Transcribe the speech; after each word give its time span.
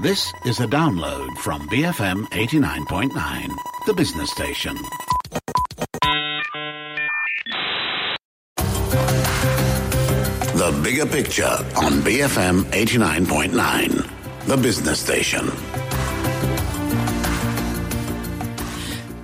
This 0.00 0.32
is 0.44 0.60
a 0.60 0.66
download 0.68 1.36
from 1.38 1.68
BFM 1.68 2.28
89.9, 2.28 3.48
the 3.86 3.94
business 3.94 4.30
station. 4.30 4.76
The 10.54 10.80
bigger 10.84 11.04
picture 11.04 11.42
on 11.46 11.94
BFM 12.02 12.62
89.9, 12.66 14.46
the 14.46 14.56
business 14.56 15.00
station. 15.00 15.50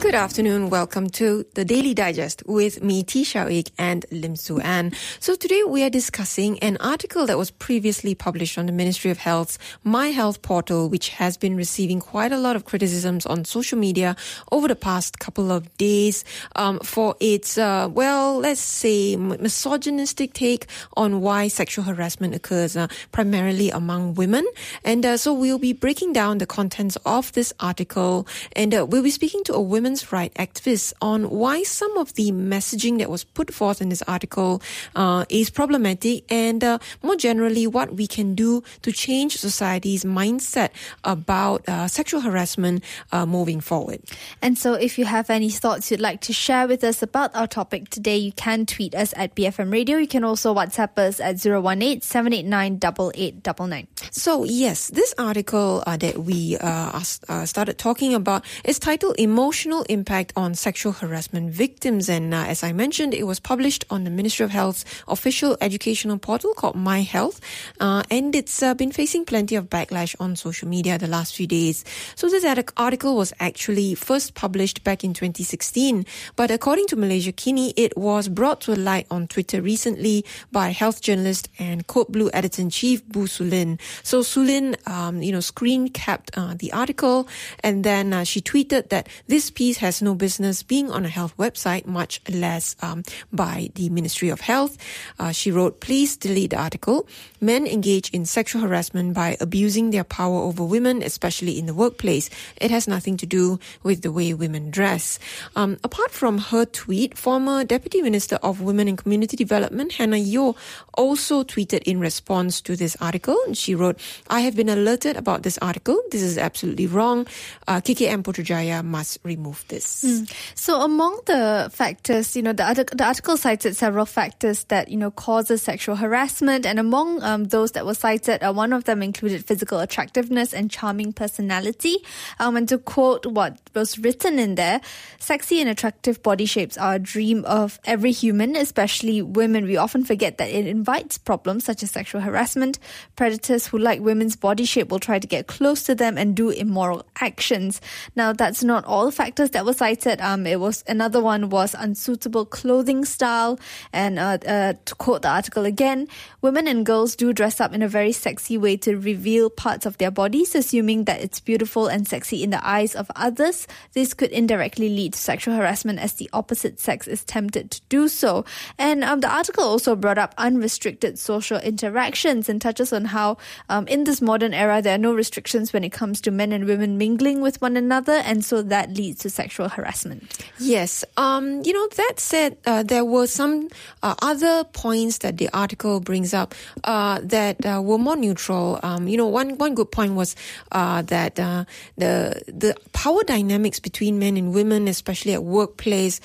Good 0.05 0.15
afternoon. 0.15 0.69
Welcome 0.69 1.09
to 1.13 1.47
the 1.55 1.65
Daily 1.65 1.95
Digest 1.95 2.43
with 2.45 2.83
me, 2.83 3.03
T. 3.03 3.23
Ik 3.23 3.71
and 3.79 4.05
Lim 4.11 4.37
Su 4.37 4.59
An. 4.59 4.93
So 5.19 5.35
today 5.35 5.63
we 5.67 5.83
are 5.83 5.89
discussing 5.89 6.59
an 6.59 6.77
article 6.77 7.25
that 7.25 7.39
was 7.39 7.51
previously 7.51 8.15
published 8.15 8.59
on 8.59 8.67
the 8.67 8.73
Ministry 8.73 9.11
of 9.11 9.17
Health's 9.17 9.59
My 9.83 10.09
Health 10.09 10.43
portal, 10.43 10.91
which 10.91 11.09
has 11.09 11.39
been 11.39 11.57
receiving 11.57 12.01
quite 12.01 12.33
a 12.33 12.39
lot 12.39 12.55
of 12.55 12.67
criticisms 12.67 13.25
on 13.25 13.47
social 13.47 13.79
media 13.79 14.15
over 14.53 14.69
the 14.69 14.77
past 14.77 15.21
couple 15.21 15.51
of 15.51 15.75
days 15.79 16.23
um, 16.55 16.81
for 16.81 17.17
its, 17.19 17.57
uh, 17.57 17.89
well, 17.91 18.39
let's 18.39 18.61
say, 18.61 19.17
misogynistic 19.17 20.35
take 20.35 20.67
on 20.99 21.23
why 21.23 21.49
sexual 21.49 21.83
harassment 21.83 22.35
occurs 22.35 22.77
uh, 22.77 22.89
primarily 23.11 23.71
among 23.71 24.13
women. 24.17 24.47
And 24.85 25.07
uh, 25.07 25.17
so 25.17 25.33
we'll 25.33 25.59
be 25.59 25.73
breaking 25.73 26.13
down 26.13 26.37
the 26.37 26.47
contents 26.47 26.99
of 27.07 27.33
this 27.33 27.55
article, 27.59 28.29
and 28.55 28.75
uh, 28.75 28.85
we'll 28.85 29.03
be 29.03 29.11
speaking 29.11 29.43
to 29.45 29.55
a 29.55 29.63
women's 29.95 30.13
rights 30.13 30.35
activists 30.39 30.93
on 31.01 31.31
why 31.31 31.63
some 31.63 31.97
of 31.97 32.15
the 32.15 32.33
messaging 32.33 32.99
that 32.99 33.09
was 33.09 33.23
put 33.23 33.55
forth 33.55 33.81
in 33.81 33.91
this 33.91 34.03
article 34.09 34.61
uh, 34.97 35.25
is 35.29 35.51
problematic 35.51 36.25
and 36.33 36.65
uh, 36.65 36.79
more 37.03 37.15
generally 37.15 37.67
what 37.67 37.95
we 37.95 38.07
can 38.07 38.35
do 38.35 38.63
to 38.83 38.91
change 38.91 39.37
society's 39.37 40.05
mindset 40.05 40.71
about 41.05 41.63
uh, 41.69 41.87
sexual 41.87 42.21
harassment 42.21 42.83
uh, 43.13 43.25
moving 43.25 43.61
forward. 43.61 44.01
And 44.43 44.59
so 44.59 44.75
if 44.75 44.99
you 44.99 45.05
have 45.05 45.31
any 45.31 45.51
thoughts 45.51 45.91
you'd 45.91 46.01
like 46.01 46.21
to 46.23 46.33
share 46.33 46.67
with 46.67 46.83
us 46.83 47.03
about 47.03 47.35
our 47.37 47.47
topic 47.47 47.91
today, 47.91 48.17
you 48.17 48.33
can 48.33 48.67
tweet 48.67 48.95
us 48.97 49.15
at 49.17 49.37
BFM 49.37 49.71
Radio. 49.71 49.99
You 49.99 50.09
can 50.09 50.25
also 50.25 50.55
WhatsApp 50.55 50.99
us 50.99 51.21
at 51.21 51.39
018 51.39 52.01
789 52.01 52.81
8899. 52.83 53.87
So 54.11 54.43
yes, 54.43 54.89
this 54.89 55.15
article 55.19 55.85
uh, 55.87 55.97
that 55.99 56.19
we 56.19 56.57
uh, 56.61 56.99
started 57.45 57.79
talking 57.79 58.15
about 58.15 58.45
is 58.65 58.79
titled 58.81 59.15
Emotional 59.19 59.84
impact 59.89 60.33
on 60.37 60.55
sexual 60.55 60.93
harassment 60.93 61.51
victims. 61.51 62.09
And 62.09 62.35
uh, 62.35 62.45
as 62.47 62.63
I 62.63 62.73
mentioned, 62.73 63.15
it 63.15 63.25
was 63.25 63.41
published 63.41 63.85
on 63.91 64.05
the 64.05 64.11
Ministry 64.11 64.45
of 64.45 64.51
Health's 64.51 64.85
official 65.09 65.57
educational 65.61 66.19
portal 66.19 66.55
called 66.55 66.77
My 66.77 67.03
Health. 67.03 67.41
Uh, 67.81 68.03
and 68.11 68.35
it's 68.35 68.63
uh, 68.63 68.75
been 68.75 68.93
facing 68.93 69.25
plenty 69.25 69.57
of 69.57 69.71
backlash 69.71 70.15
on 70.21 70.37
social 70.37 70.69
media 70.69 70.99
the 70.99 71.07
last 71.07 71.35
few 71.35 71.47
days. 71.47 71.85
So 72.15 72.29
this 72.29 72.45
article 72.77 73.17
was 73.17 73.33
actually 73.41 73.95
first 73.95 74.35
published 74.35 74.85
back 74.85 75.05
in 75.05 75.15
2016. 75.15 76.07
But 76.37 76.51
according 76.51 76.87
to 76.89 76.97
Malaysiakini, 76.97 77.73
it 77.77 77.97
was 77.97 78.29
brought 78.29 78.61
to 78.63 78.75
light 78.75 79.07
on 79.11 79.27
Twitter 79.27 79.61
recently 79.61 80.25
by 80.53 80.71
health 80.71 81.01
journalist 81.01 81.49
and 81.59 81.87
CodeBlue 81.87 82.31
editor-in-chief 82.33 83.07
Boo 83.07 83.27
Su-Lyn. 83.27 83.79
So 84.03 84.23
Su-Lyn, 84.23 84.77
um, 84.87 85.23
you 85.23 85.33
know, 85.33 85.41
screen 85.41 85.89
capped 85.89 86.37
uh, 86.37 86.55
the 86.57 86.73
article 86.73 87.29
and 87.63 87.85
then 87.85 88.13
uh, 88.13 88.25
she 88.25 88.41
tweeted 88.41 88.89
that 88.91 89.09
this 89.27 89.51
piece 89.51 89.74
has 89.79 90.03
no 90.03 90.15
business 90.15 90.63
being 90.63 90.91
on 90.91 91.05
a 91.05 91.09
health 91.09 91.37
website, 91.37 91.87
much 91.87 92.21
less 92.29 92.77
um, 92.83 93.03
by 93.33 93.71
the 93.75 93.89
Ministry 93.89 94.29
of 94.29 94.41
Health. 94.41 94.77
Uh, 95.19 95.33
she 95.33 95.51
wrote, 95.51 95.81
please 95.81 96.17
delete 96.17 96.51
the 96.51 96.59
article. 96.59 97.07
Men 97.41 97.67
engage 97.67 98.11
in 98.11 98.25
sexual 98.25 98.63
harassment 98.63 99.15
by 99.15 99.37
abusing 99.41 99.91
their 99.91 100.05
power 100.05 100.41
over 100.41 100.65
women, 100.65 101.03
especially 101.03 101.59
in 101.59 101.67
the 101.67 101.75
workplace. 101.75 102.31
It 102.61 102.71
has 102.71 102.89
nothing 102.89 103.17
to 103.19 103.27
do 103.27 103.59
with 103.83 104.03
the 104.03 104.13
way 104.13 104.35
women 104.35 104.71
dress. 104.71 105.19
Um, 105.57 105.79
apart 105.85 106.11
from 106.11 106.39
her 106.39 106.65
tweet, 106.65 107.17
former 107.17 107.65
Deputy 107.65 108.03
Minister 108.03 108.37
of 108.43 108.61
Women 108.61 108.89
and 108.89 108.99
Community 108.99 109.37
Development, 109.37 109.93
Hannah 109.93 110.17
Yeoh, 110.17 110.57
also 110.95 111.43
tweeted 111.43 111.83
in 111.85 112.01
response 112.01 112.61
to 112.63 112.77
this 112.77 112.97
article. 113.01 113.37
She 113.55 113.75
wrote, 113.75 113.99
I 114.29 114.41
have 114.41 114.57
been 114.57 114.69
alerted 114.69 115.17
about 115.17 115.43
this 115.43 115.59
article. 115.59 116.01
This 116.11 116.23
is 116.23 116.39
absolutely 116.39 116.87
wrong. 116.87 117.27
Uh, 117.67 117.81
KKM 117.81 118.23
Putrajaya 118.23 118.85
must 118.85 119.19
remove 119.23 119.64
this. 119.69 120.05
Mm. 120.05 120.33
So 120.55 120.81
among 120.81 121.21
the 121.27 121.71
factors, 121.73 122.37
you 122.37 122.43
know, 122.43 122.53
the, 122.53 122.89
the 122.93 123.05
article 123.05 123.37
cited 123.37 123.77
several 123.77 124.07
factors 124.07 124.65
that, 124.65 124.89
you 124.89 124.97
know, 124.97 125.11
causes 125.11 125.63
sexual 125.63 125.97
harassment. 125.97 126.67
And 126.67 126.79
among 126.79 127.23
um, 127.23 127.45
those 127.45 127.73
that 127.73 127.87
were 127.87 127.95
cited, 127.95 128.43
uh, 128.43 128.53
one 128.53 128.73
of 128.73 128.85
them 128.85 129.03
included 129.03 129.47
physical 129.47 129.81
attractiveness 129.81 130.53
and 130.53 130.71
charming 130.71 131.13
personality. 131.13 131.97
Um, 132.39 132.57
and 132.57 132.69
to 132.69 132.79
quote 132.79 133.27
what 133.27 133.59
was 133.75 133.99
written 133.99 134.39
in 134.39 134.55
there, 134.55 134.81
sexy 135.19 135.61
and 135.61 135.69
attractive 135.69 136.23
body 136.23 136.47
shapes 136.47 136.77
are 136.79 136.95
a 136.95 136.99
dream 136.99 137.45
of 137.45 137.81
every 137.85 138.13
human, 138.13 138.57
especially 138.57 139.23
women. 139.23 139.65
We 139.65 139.77
often 139.77 140.05
forget 140.05 140.39
that 140.39 140.51
it 140.51 140.67
invites 140.67 141.19
problems 141.19 141.65
such 141.65 141.83
as 141.83 141.91
sexual 141.91 142.21
harassment. 142.21 142.79
Predators 143.17 143.67
who 143.67 143.79
like 143.79 144.01
women's 144.01 144.37
body 144.37 144.65
shape 144.65 144.91
will 144.91 145.01
try 145.01 145.19
to 145.19 145.27
get 145.27 145.47
close 145.47 145.85
to 145.85 145.95
them 145.95 146.19
and 146.19 146.37
do 146.37 146.51
immoral 146.51 147.05
actions. 147.21 147.81
Now, 148.17 148.33
that's 148.33 148.63
not 148.63 148.85
all 148.85 149.11
factors 149.11 149.51
that 149.55 149.65
was 149.65 149.79
cited. 149.79 150.21
Um, 150.21 150.47
it 150.47 150.61
was 150.61 150.85
another 150.87 151.21
one 151.21 151.49
was 151.49 151.75
unsuitable 151.75 152.45
clothing 152.45 153.05
style, 153.05 153.59
and 153.93 154.19
uh, 154.19 154.39
uh, 154.47 154.75
to 154.85 154.95
quote 154.97 155.23
the 155.23 155.31
article 155.31 155.65
again, 155.65 156.07
women 156.43 156.69
and 156.69 156.85
girls 156.85 157.17
do 157.17 157.33
dress 157.33 157.61
up 157.61 157.73
in 157.73 157.81
a 157.81 157.89
very 157.89 158.13
sexy 158.13 158.59
way 158.59 158.77
to 158.77 158.99
reveal 158.99 159.49
parts 159.49 159.87
of 159.87 159.97
their 159.99 160.11
bodies, 160.11 160.55
assuming 160.55 161.05
that 161.05 161.23
it's 161.23 161.41
beautiful 161.41 161.87
and 161.87 162.07
sexy 162.07 162.43
in 162.43 162.51
the 162.51 162.61
eyes 162.67 162.95
of 162.95 163.11
others. 163.17 163.67
This 163.95 164.13
could 164.13 164.31
indirectly 164.31 164.89
lead 164.89 165.15
to 165.15 165.19
sexual 165.19 165.55
harassment 165.55 165.99
as 165.99 166.13
the 166.15 166.29
opposite 166.33 166.79
sex 166.79 167.09
is 167.09 167.25
tempted 167.25 167.71
to 167.71 167.81
do 167.89 168.09
so. 168.09 168.45
And 168.79 169.03
um, 169.03 169.21
the 169.21 169.33
article 169.33 169.65
also 169.65 169.97
brought 169.97 170.19
up 170.19 170.35
unrestricted 170.37 171.19
social 171.19 171.59
interactions 171.59 172.49
and 172.49 172.61
touches 172.61 172.93
on 172.93 173.07
how 173.07 173.39
um, 173.71 173.87
in 173.87 174.05
this 174.05 174.21
modern 174.21 174.53
era 174.53 174.83
there 174.83 174.97
are 174.97 174.99
no 174.99 175.15
restrictions 175.15 175.73
when 175.73 175.85
it 175.85 175.93
comes 175.93 176.21
to 176.23 176.31
men 176.31 176.53
and 176.53 176.67
women 176.67 176.99
mingling 176.99 177.41
with 177.41 177.63
one 177.63 177.77
another, 177.77 178.13
and 178.13 178.45
so 178.45 178.61
that 178.61 178.93
leads 178.93 179.21
to 179.21 179.31
sexual 179.31 179.44
harassment. 179.53 180.23
Yes. 180.59 181.05
Um, 181.17 181.63
you 181.65 181.73
know, 181.73 181.89
that 181.97 182.15
said, 182.19 182.57
uh, 182.67 182.83
there 182.83 183.05
were 183.05 183.27
some 183.27 183.69
uh, 184.03 184.15
other 184.23 184.65
points 184.65 185.19
that 185.19 185.39
the 185.39 185.49
article 185.53 186.01
brings 186.01 186.33
up 186.33 186.55
uh, 186.85 187.21
that 187.23 187.65
uh, 187.65 187.83
were 187.83 187.99
more 187.99 188.17
neutral. 188.17 188.79
Um, 188.83 189.09
you 189.09 189.17
know, 189.17 189.27
one, 189.27 189.59
one 189.59 189.75
good 189.75 189.91
point 189.91 190.15
was 190.15 190.37
uh, 190.73 191.03
that 191.03 191.39
uh, 191.41 191.65
the 191.97 192.43
the 192.47 192.77
power 192.93 193.25
dynamics 193.25 193.81
between 193.81 194.19
men 194.19 194.37
and 194.37 194.55
women, 194.55 194.89
especially 194.89 195.35
at 195.35 195.43
workplace, 195.45 196.21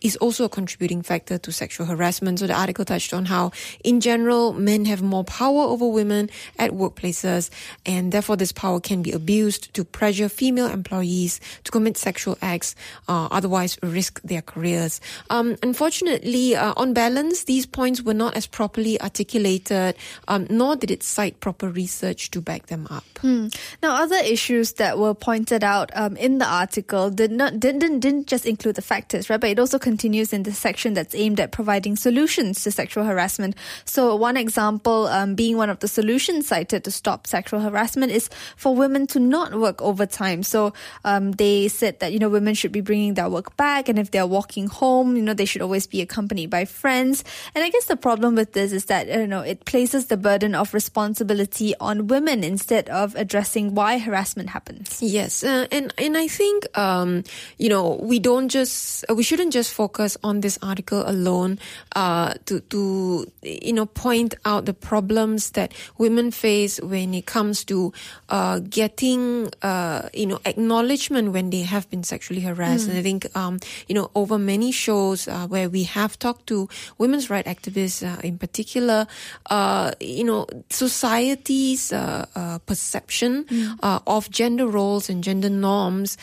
is 0.00 0.16
also 0.16 0.44
a 0.44 0.48
contributing 0.48 1.02
factor 1.02 1.38
to 1.38 1.52
sexual 1.52 1.86
harassment. 1.86 2.38
So 2.38 2.46
the 2.46 2.54
article 2.54 2.84
touched 2.84 3.12
on 3.12 3.24
how, 3.24 3.52
in 3.82 4.00
general, 4.00 4.52
men 4.52 4.84
have 4.86 5.02
more 5.02 5.24
power 5.24 5.62
over 5.62 5.86
women 5.86 6.30
at 6.58 6.70
workplaces, 6.70 7.50
and 7.84 8.12
therefore 8.12 8.36
this 8.36 8.52
power 8.52 8.80
can 8.80 9.02
be 9.02 9.12
abused 9.12 9.74
to 9.74 9.84
pressure 9.84 10.28
female 10.28 10.66
employees 10.68 11.40
to 11.64 11.71
commit 11.72 11.96
sexual 11.96 12.38
acts, 12.40 12.76
uh, 13.08 13.26
otherwise 13.32 13.78
risk 13.82 14.20
their 14.22 14.42
careers. 14.42 15.00
Um, 15.30 15.56
unfortunately, 15.62 16.54
uh, 16.54 16.74
on 16.76 16.94
balance, 16.94 17.44
these 17.44 17.66
points 17.66 18.02
were 18.02 18.14
not 18.14 18.36
as 18.36 18.46
properly 18.46 19.00
articulated, 19.00 19.96
um, 20.28 20.46
nor 20.48 20.76
did 20.76 20.90
it 20.90 21.02
cite 21.02 21.40
proper 21.40 21.68
research 21.68 22.30
to 22.30 22.40
back 22.40 22.66
them 22.66 22.86
up. 22.90 23.04
Hmm. 23.18 23.48
Now, 23.82 24.02
other 24.02 24.16
issues 24.16 24.74
that 24.74 24.98
were 24.98 25.14
pointed 25.14 25.64
out 25.64 25.90
um, 25.94 26.16
in 26.16 26.38
the 26.38 26.46
article 26.46 27.10
did 27.10 27.32
not 27.32 27.58
didn't 27.58 28.00
didn't 28.00 28.26
just 28.26 28.46
include 28.46 28.76
the 28.76 28.82
factors, 28.82 29.30
right? 29.30 29.40
But 29.40 29.50
it 29.50 29.58
also 29.58 29.78
continues 29.78 30.32
in 30.32 30.42
the 30.42 30.52
section 30.52 30.94
that's 30.94 31.14
aimed 31.14 31.40
at 31.40 31.52
providing 31.52 31.96
solutions 31.96 32.62
to 32.64 32.70
sexual 32.70 33.04
harassment. 33.04 33.56
So, 33.84 34.14
one 34.16 34.36
example 34.36 35.06
um, 35.06 35.34
being 35.34 35.56
one 35.56 35.70
of 35.70 35.78
the 35.80 35.88
solutions 35.88 36.48
cited 36.48 36.84
to 36.84 36.90
stop 36.90 37.26
sexual 37.26 37.60
harassment 37.60 38.12
is 38.12 38.28
for 38.56 38.74
women 38.74 39.06
to 39.08 39.20
not 39.20 39.54
work 39.54 39.80
overtime. 39.80 40.42
So, 40.42 40.72
um, 41.04 41.32
they 41.62 41.68
said 41.68 42.00
that, 42.00 42.12
you 42.12 42.18
know, 42.18 42.28
women 42.28 42.54
should 42.54 42.72
be 42.72 42.80
bringing 42.80 43.14
their 43.14 43.30
work 43.30 43.56
back. 43.56 43.88
And 43.88 43.96
if 43.98 44.10
they're 44.10 44.26
walking 44.26 44.66
home, 44.66 45.14
you 45.16 45.22
know, 45.22 45.34
they 45.34 45.44
should 45.44 45.62
always 45.62 45.86
be 45.86 46.00
accompanied 46.02 46.50
by 46.50 46.64
friends. 46.64 47.22
And 47.54 47.62
I 47.62 47.70
guess 47.70 47.86
the 47.86 47.96
problem 47.96 48.34
with 48.34 48.52
this 48.52 48.72
is 48.72 48.86
that, 48.86 49.06
you 49.06 49.28
know, 49.28 49.40
it 49.40 49.64
places 49.64 50.06
the 50.06 50.16
burden 50.16 50.56
of 50.56 50.74
responsibility 50.74 51.74
on 51.78 52.08
women 52.08 52.42
instead 52.42 52.88
of 52.90 53.14
addressing 53.14 53.74
why 53.74 53.98
harassment 53.98 54.50
happens. 54.50 54.98
Yes. 55.00 55.44
Uh, 55.44 55.68
and, 55.70 55.94
and 55.98 56.18
I 56.18 56.26
think, 56.26 56.66
um, 56.76 57.22
you 57.58 57.68
know, 57.68 57.94
we 58.02 58.18
don't 58.18 58.48
just, 58.48 59.04
we 59.14 59.22
shouldn't 59.22 59.52
just 59.52 59.72
focus 59.72 60.18
on 60.24 60.40
this 60.40 60.58
article 60.62 61.04
alone, 61.06 61.60
uh, 61.94 62.34
to, 62.46 62.58
to, 62.74 63.30
you 63.42 63.72
know, 63.72 63.86
point 63.86 64.34
out 64.44 64.66
the 64.66 64.74
problems 64.74 65.50
that 65.52 65.72
women 65.98 66.32
face 66.32 66.80
when 66.80 67.14
it 67.14 67.26
comes 67.26 67.62
to, 67.70 67.92
uh, 68.30 68.58
getting, 68.58 69.46
uh, 69.62 70.08
you 70.12 70.26
know, 70.26 70.40
acknowledgement 70.44 71.30
when 71.30 71.51
they 71.52 71.62
have 71.68 71.84
been 71.92 72.02
sexually 72.02 72.40
harassed. 72.40 72.88
And 72.88 72.98
I 72.98 73.02
think, 73.04 73.28
um, 73.36 73.60
you 73.86 73.94
know, 73.94 74.08
over 74.16 74.40
many 74.40 74.72
shows 74.72 75.28
uh, 75.28 75.46
where 75.46 75.68
we 75.68 75.84
have 75.84 76.16
talked 76.18 76.48
to 76.48 76.66
women's 76.96 77.28
rights 77.28 77.46
activists 77.46 78.00
uh, 78.00 78.16
in 78.24 78.40
particular, 78.40 79.06
uh, 79.52 79.92
you 80.00 80.24
know, 80.24 80.48
society's 80.72 81.92
uh, 81.92 82.24
uh, 82.34 82.58
perception 82.64 83.44
uh, 83.84 84.00
of 84.08 84.32
gender 84.32 84.66
roles 84.66 85.12
and 85.12 85.20
gender 85.22 85.52
norms 85.52 86.16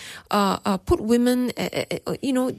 put 0.89 0.99
women, 0.99 1.53
uh, 1.57 1.85
uh, 2.09 2.17
you 2.25 2.33
know, 2.33 2.49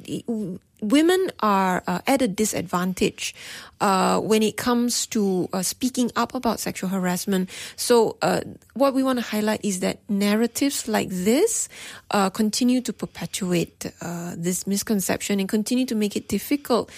women 0.82 1.30
are 1.40 1.82
uh, 1.86 2.00
at 2.06 2.22
a 2.22 2.28
disadvantage 2.28 3.34
uh, 3.80 4.20
when 4.20 4.42
it 4.42 4.56
comes 4.56 5.06
to 5.06 5.48
uh, 5.52 5.62
speaking 5.62 6.10
up 6.16 6.34
about 6.34 6.60
sexual 6.60 6.90
harassment. 6.90 7.48
So, 7.76 8.16
uh, 8.20 8.42
what 8.74 8.94
we 8.94 9.02
want 9.02 9.18
to 9.18 9.24
highlight 9.24 9.64
is 9.64 9.80
that 9.80 9.98
narratives 10.08 10.86
like 10.86 11.08
this 11.08 11.68
uh, 12.10 12.30
continue 12.30 12.80
to 12.82 12.92
perpetuate 12.92 13.90
uh, 14.00 14.34
this 14.36 14.66
misconception 14.66 15.40
and 15.40 15.48
continue 15.48 15.86
to 15.86 15.94
make 15.94 16.16
it 16.16 16.28
difficult 16.28 16.90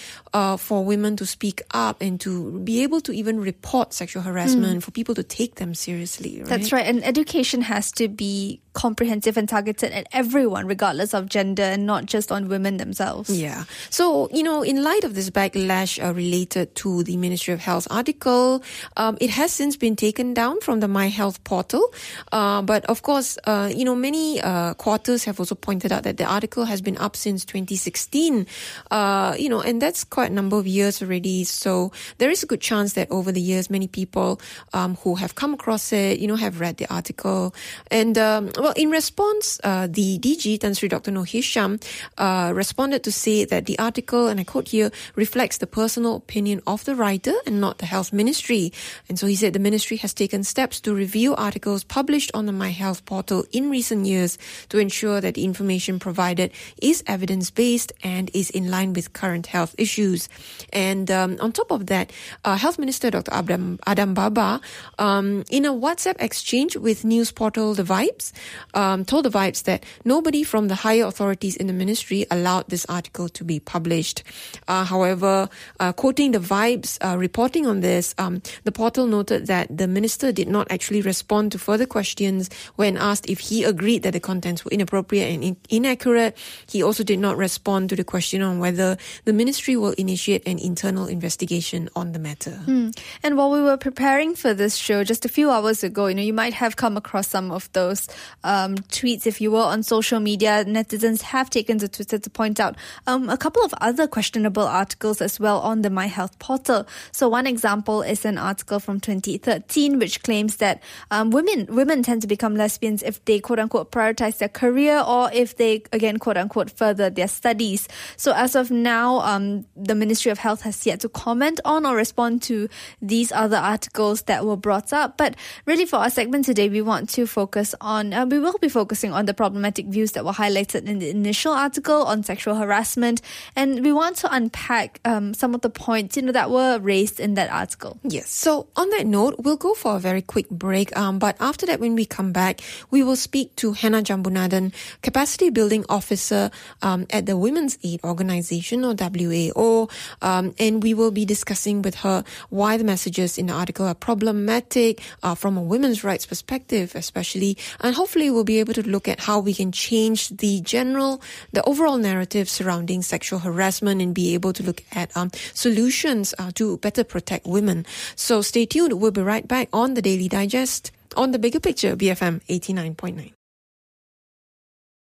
for 0.57 0.83
women 0.83 1.15
to 1.15 1.25
speak 1.25 1.61
up 1.71 2.01
and 2.01 2.19
to 2.19 2.59
be 2.59 2.83
able 2.83 2.99
to 3.01 3.11
even 3.13 3.39
report 3.39 3.93
sexual 3.93 4.23
harassment, 4.23 4.83
for 4.83 4.91
people 4.91 5.15
to 5.15 5.23
take 5.23 5.55
them 5.55 5.73
seriously. 5.73 6.39
Right? 6.39 6.49
That's 6.49 6.71
right. 6.71 6.85
And 6.85 7.03
education 7.03 7.61
has 7.61 7.91
to 7.93 8.07
be 8.07 8.59
comprehensive 8.73 9.37
and 9.37 9.47
targeted 9.47 9.91
at 9.91 10.07
everyone, 10.11 10.65
regardless 10.67 11.13
of 11.13 11.29
gender, 11.29 11.63
and 11.63 11.85
not 11.85 12.05
just 12.05 12.31
on 12.31 12.49
women 12.49 12.77
themselves. 12.77 13.29
Yeah. 13.29 13.65
So, 13.89 14.29
you 14.31 14.43
know, 14.43 14.63
in 14.63 14.83
light 14.83 15.03
of 15.03 15.15
this 15.15 15.29
backlash 15.29 16.03
uh, 16.03 16.13
related 16.13 16.75
to 16.75 17.03
the 17.03 17.17
Ministry 17.17 17.53
of 17.53 17.59
Health 17.59 17.87
article, 17.89 18.63
um, 18.97 19.17
it 19.21 19.29
has 19.29 19.51
since 19.51 19.77
been 19.77 19.95
taken 19.95 20.33
down 20.33 20.59
from 20.61 20.79
the 20.79 20.87
My 20.87 21.07
Health 21.07 21.43
portal. 21.43 21.93
Uh, 22.31 22.61
but 22.61 22.85
of 22.85 23.03
course, 23.03 23.37
uh, 23.45 23.71
you 23.73 23.85
know, 23.85 23.95
many 23.95 24.41
uh, 24.41 24.73
quarters 24.73 25.23
have 25.25 25.39
also 25.39 25.55
pointed 25.55 25.91
out 25.91 26.03
that 26.03 26.17
the 26.17 26.25
article 26.25 26.65
has 26.65 26.81
been 26.81 26.97
up 26.97 27.15
since 27.15 27.45
2016. 27.45 28.47
Uh, 28.91 29.35
you 29.37 29.49
know, 29.49 29.61
and 29.61 29.81
that's 29.81 30.03
quite 30.03 30.31
a 30.31 30.33
number 30.33 30.57
of 30.57 30.65
years 30.65 31.01
already. 31.01 31.43
So 31.43 31.91
there 32.17 32.29
is 32.29 32.43
a 32.43 32.47
good 32.47 32.61
chance 32.61 32.93
that 32.93 33.09
over 33.11 33.31
the 33.31 33.41
years, 33.41 33.69
many 33.69 33.87
people 33.87 34.41
um, 34.73 34.95
who 35.03 35.15
have 35.15 35.35
come 35.35 35.53
across 35.53 35.93
it, 35.93 36.19
you 36.19 36.27
know, 36.27 36.35
have 36.35 36.59
read 36.59 36.77
the 36.77 36.91
article. 36.91 37.53
And, 37.91 38.17
um, 38.17 38.51
well, 38.63 38.71
in 38.77 38.91
response, 38.91 39.59
uh, 39.65 39.87
the 39.91 40.17
DG, 40.19 40.57
Tan 40.57 40.71
Dr. 40.71 41.11
Noor 41.11 41.25
Hisham, 41.25 41.81
responded 42.17 43.03
to 43.03 43.11
say 43.11 43.43
that 43.43 43.65
the 43.65 43.77
article, 43.77 44.29
and 44.29 44.39
I 44.39 44.45
quote 44.45 44.69
here, 44.69 44.89
reflects 45.15 45.57
the 45.57 45.67
personal 45.67 46.15
opinion 46.15 46.61
of 46.65 46.85
the 46.85 46.95
writer 46.95 47.33
and 47.45 47.59
not 47.59 47.79
the 47.79 47.85
health 47.85 48.13
ministry. 48.13 48.71
And 49.09 49.19
so 49.19 49.27
he 49.27 49.35
said 49.35 49.51
the 49.51 49.59
ministry 49.59 49.97
has 49.97 50.13
taken 50.13 50.45
steps 50.45 50.79
to 50.81 50.95
review 50.95 51.35
articles 51.35 51.83
published 51.83 52.31
on 52.33 52.45
the 52.45 52.53
My 52.53 52.69
Health 52.69 53.03
portal 53.03 53.43
in 53.51 53.69
recent 53.69 54.05
years 54.05 54.37
to 54.69 54.79
ensure 54.79 55.19
that 55.19 55.33
the 55.33 55.43
information 55.43 55.99
provided 55.99 56.53
is 56.81 57.03
evidence 57.05 57.51
based 57.51 57.91
and 58.01 58.31
is 58.33 58.49
in 58.49 58.71
line 58.71 58.93
with 58.93 59.11
current 59.11 59.47
health 59.47 59.75
issues. 59.77 60.29
And 60.71 61.11
um, 61.11 61.35
on 61.41 61.51
top 61.51 61.69
of 61.69 61.87
that, 61.87 62.13
uh, 62.45 62.55
Health 62.55 62.79
Minister 62.79 63.11
Dr. 63.11 63.33
Adam, 63.33 63.77
Adam 63.85 64.13
Baba, 64.13 64.61
um, 64.99 65.43
in 65.49 65.65
a 65.65 65.73
WhatsApp 65.73 66.15
exchange 66.21 66.77
with 66.77 67.03
news 67.03 67.33
portal 67.33 67.73
The 67.73 67.83
Vibes, 67.83 68.31
um, 68.73 69.05
told 69.05 69.25
The 69.25 69.29
Vibes 69.29 69.63
that 69.63 69.85
nobody 70.05 70.43
from 70.43 70.67
the 70.67 70.75
higher 70.75 71.05
authorities 71.05 71.55
in 71.55 71.67
the 71.67 71.73
ministry 71.73 72.25
allowed 72.31 72.69
this 72.69 72.85
article 72.87 73.29
to 73.29 73.43
be 73.43 73.59
published. 73.59 74.23
Uh, 74.67 74.83
however, 74.85 75.49
uh, 75.79 75.93
quoting 75.93 76.31
the 76.31 76.39
Vibes 76.39 76.97
uh, 77.05 77.17
reporting 77.17 77.65
on 77.65 77.81
this, 77.81 78.15
um, 78.17 78.41
the 78.63 78.71
portal 78.71 79.07
noted 79.07 79.47
that 79.47 79.75
the 79.75 79.87
minister 79.87 80.31
did 80.31 80.47
not 80.47 80.71
actually 80.71 81.01
respond 81.01 81.51
to 81.51 81.59
further 81.59 81.85
questions 81.85 82.49
when 82.75 82.97
asked 82.97 83.29
if 83.29 83.39
he 83.39 83.63
agreed 83.63 84.03
that 84.03 84.13
the 84.13 84.19
contents 84.19 84.65
were 84.65 84.71
inappropriate 84.71 85.33
and 85.33 85.43
in- 85.43 85.57
inaccurate. 85.69 86.37
He 86.67 86.83
also 86.83 87.03
did 87.03 87.19
not 87.19 87.37
respond 87.37 87.89
to 87.89 87.95
the 87.95 88.03
question 88.03 88.41
on 88.41 88.59
whether 88.59 88.97
the 89.25 89.33
ministry 89.33 89.75
will 89.75 89.93
initiate 89.93 90.47
an 90.47 90.59
internal 90.59 91.05
investigation 91.07 91.89
on 91.95 92.11
the 92.11 92.19
matter. 92.19 92.51
Hmm. 92.51 92.89
And 93.23 93.37
while 93.37 93.51
we 93.51 93.61
were 93.61 93.77
preparing 93.77 94.35
for 94.35 94.53
this 94.53 94.75
show 94.75 95.03
just 95.03 95.25
a 95.25 95.29
few 95.29 95.51
hours 95.51 95.83
ago, 95.83 96.07
you 96.07 96.15
know, 96.15 96.21
you 96.21 96.33
might 96.33 96.53
have 96.53 96.75
come 96.75 96.97
across 96.97 97.27
some 97.27 97.51
of 97.51 97.71
those 97.73 98.07
um, 98.43 98.75
tweets 98.75 99.25
if 99.25 99.41
you 99.41 99.51
will, 99.51 99.63
on 99.63 99.83
social 99.83 100.19
media. 100.19 100.65
Netizens 100.65 101.21
have 101.21 101.49
taken 101.49 101.77
to 101.79 101.87
Twitter 101.87 102.17
to 102.17 102.29
point 102.29 102.59
out 102.59 102.75
um, 103.07 103.29
a 103.29 103.37
couple 103.37 103.63
of 103.63 103.73
other 103.81 104.07
questionable 104.07 104.63
articles 104.63 105.21
as 105.21 105.39
well 105.39 105.59
on 105.59 105.81
the 105.81 105.89
My 105.89 106.07
Health 106.07 106.37
portal. 106.39 106.87
So 107.11 107.29
one 107.29 107.47
example 107.47 108.01
is 108.01 108.25
an 108.25 108.37
article 108.37 108.79
from 108.79 108.99
2013 108.99 109.99
which 109.99 110.23
claims 110.23 110.57
that 110.57 110.81
um, 111.11 111.29
women 111.29 111.67
women 111.69 112.03
tend 112.03 112.21
to 112.21 112.27
become 112.27 112.55
lesbians 112.55 113.03
if 113.03 113.23
they 113.25 113.39
quote 113.39 113.59
unquote 113.59 113.91
prioritize 113.91 114.37
their 114.37 114.49
career 114.49 115.03
or 115.05 115.29
if 115.33 115.57
they 115.57 115.83
again 115.91 116.17
quote 116.17 116.37
unquote 116.37 116.71
further 116.71 117.09
their 117.09 117.27
studies. 117.27 117.87
So 118.17 118.33
as 118.33 118.55
of 118.55 118.71
now, 118.71 119.19
um, 119.19 119.65
the 119.75 119.95
Ministry 119.95 120.31
of 120.31 120.39
Health 120.39 120.61
has 120.61 120.85
yet 120.85 120.99
to 121.01 121.09
comment 121.09 121.59
on 121.65 121.85
or 121.85 121.95
respond 121.95 122.41
to 122.43 122.69
these 123.01 123.31
other 123.31 123.57
articles 123.57 124.23
that 124.23 124.45
were 124.45 124.57
brought 124.57 124.93
up. 124.93 125.17
But 125.17 125.35
really, 125.65 125.85
for 125.85 125.97
our 125.97 126.09
segment 126.09 126.45
today, 126.45 126.69
we 126.69 126.81
want 126.81 127.09
to 127.11 127.25
focus 127.25 127.75
on 127.81 128.13
uh, 128.13 128.25
we 128.33 128.39
will 128.39 128.57
be 128.57 128.67
focusing 128.67 129.13
on 129.13 129.25
the 129.25 129.33
problematic 129.33 129.85
views 129.85 130.13
that 130.13 130.25
were 130.25 130.31
highlighted 130.31 130.85
in 130.85 130.97
the 130.97 131.09
initial 131.09 131.53
article 131.53 132.01
on 132.03 132.23
sexual 132.23 132.55
harassment, 132.55 133.21
and 133.55 133.85
we 133.85 133.93
want 133.93 134.17
to 134.17 134.33
unpack 134.33 134.99
um, 135.05 135.35
some 135.35 135.53
of 135.53 135.61
the 135.61 135.69
points 135.69 136.17
you 136.17 136.23
know 136.23 136.31
that 136.31 136.49
were 136.49 136.79
raised 136.79 137.19
in 137.19 137.35
that 137.35 137.51
article. 137.51 137.99
Yes. 138.01 138.31
So 138.31 138.65
on 138.75 138.89
that 138.89 139.05
note, 139.05 139.35
we'll 139.37 139.57
go 139.57 139.75
for 139.75 139.97
a 139.97 139.99
very 139.99 140.23
quick 140.23 140.49
break. 140.49 140.95
Um, 140.97 141.19
but 141.19 141.37
after 141.39 141.67
that, 141.67 141.79
when 141.79 141.93
we 141.93 142.05
come 142.05 142.31
back, 142.31 142.61
we 142.89 143.03
will 143.03 143.15
speak 143.15 143.55
to 143.57 143.73
Hannah 143.73 144.01
Jambunathan, 144.01 144.73
Capacity 145.03 145.51
Building 145.51 145.85
Officer 145.87 146.49
um, 146.81 147.05
at 147.11 147.27
the 147.27 147.37
Women's 147.37 147.77
Aid 147.83 147.99
Organization 148.03 148.83
or 148.83 148.95
WAO, 148.95 149.91
um, 150.23 150.55
and 150.57 150.81
we 150.81 150.95
will 150.95 151.11
be 151.11 151.25
discussing 151.25 151.83
with 151.83 151.95
her 152.01 152.23
why 152.49 152.77
the 152.77 152.83
messages 152.83 153.37
in 153.37 153.45
the 153.45 153.53
article 153.53 153.85
are 153.85 153.93
problematic 153.93 155.01
uh, 155.21 155.35
from 155.35 155.55
a 155.55 155.61
women's 155.61 156.03
rights 156.03 156.25
perspective, 156.25 156.93
especially, 156.95 157.57
and 157.81 157.93
hopefully 157.93 158.22
we'll 158.29 158.43
be 158.43 158.59
able 158.59 158.73
to 158.73 158.87
look 158.87 159.07
at 159.07 159.19
how 159.19 159.39
we 159.39 159.53
can 159.53 159.71
change 159.71 160.29
the 160.29 160.61
general, 160.61 161.21
the 161.51 161.63
overall 161.63 161.97
narrative 161.97 162.49
surrounding 162.49 163.01
sexual 163.01 163.39
harassment 163.39 164.01
and 164.01 164.13
be 164.13 164.33
able 164.33 164.53
to 164.53 164.63
look 164.63 164.83
at 164.91 165.15
um, 165.15 165.31
solutions 165.53 166.33
uh, 166.39 166.51
to 166.55 166.77
better 166.77 167.03
protect 167.03 167.45
women. 167.45 167.85
So 168.15 168.41
stay 168.41 168.65
tuned. 168.65 168.93
We'll 168.93 169.11
be 169.11 169.21
right 169.21 169.47
back 169.47 169.69
on 169.73 169.93
the 169.93 170.01
Daily 170.01 170.27
Digest 170.27 170.91
on 171.15 171.31
the 171.31 171.39
bigger 171.39 171.59
picture, 171.59 171.95
BFM 171.95 172.41
89.9. 172.47 173.33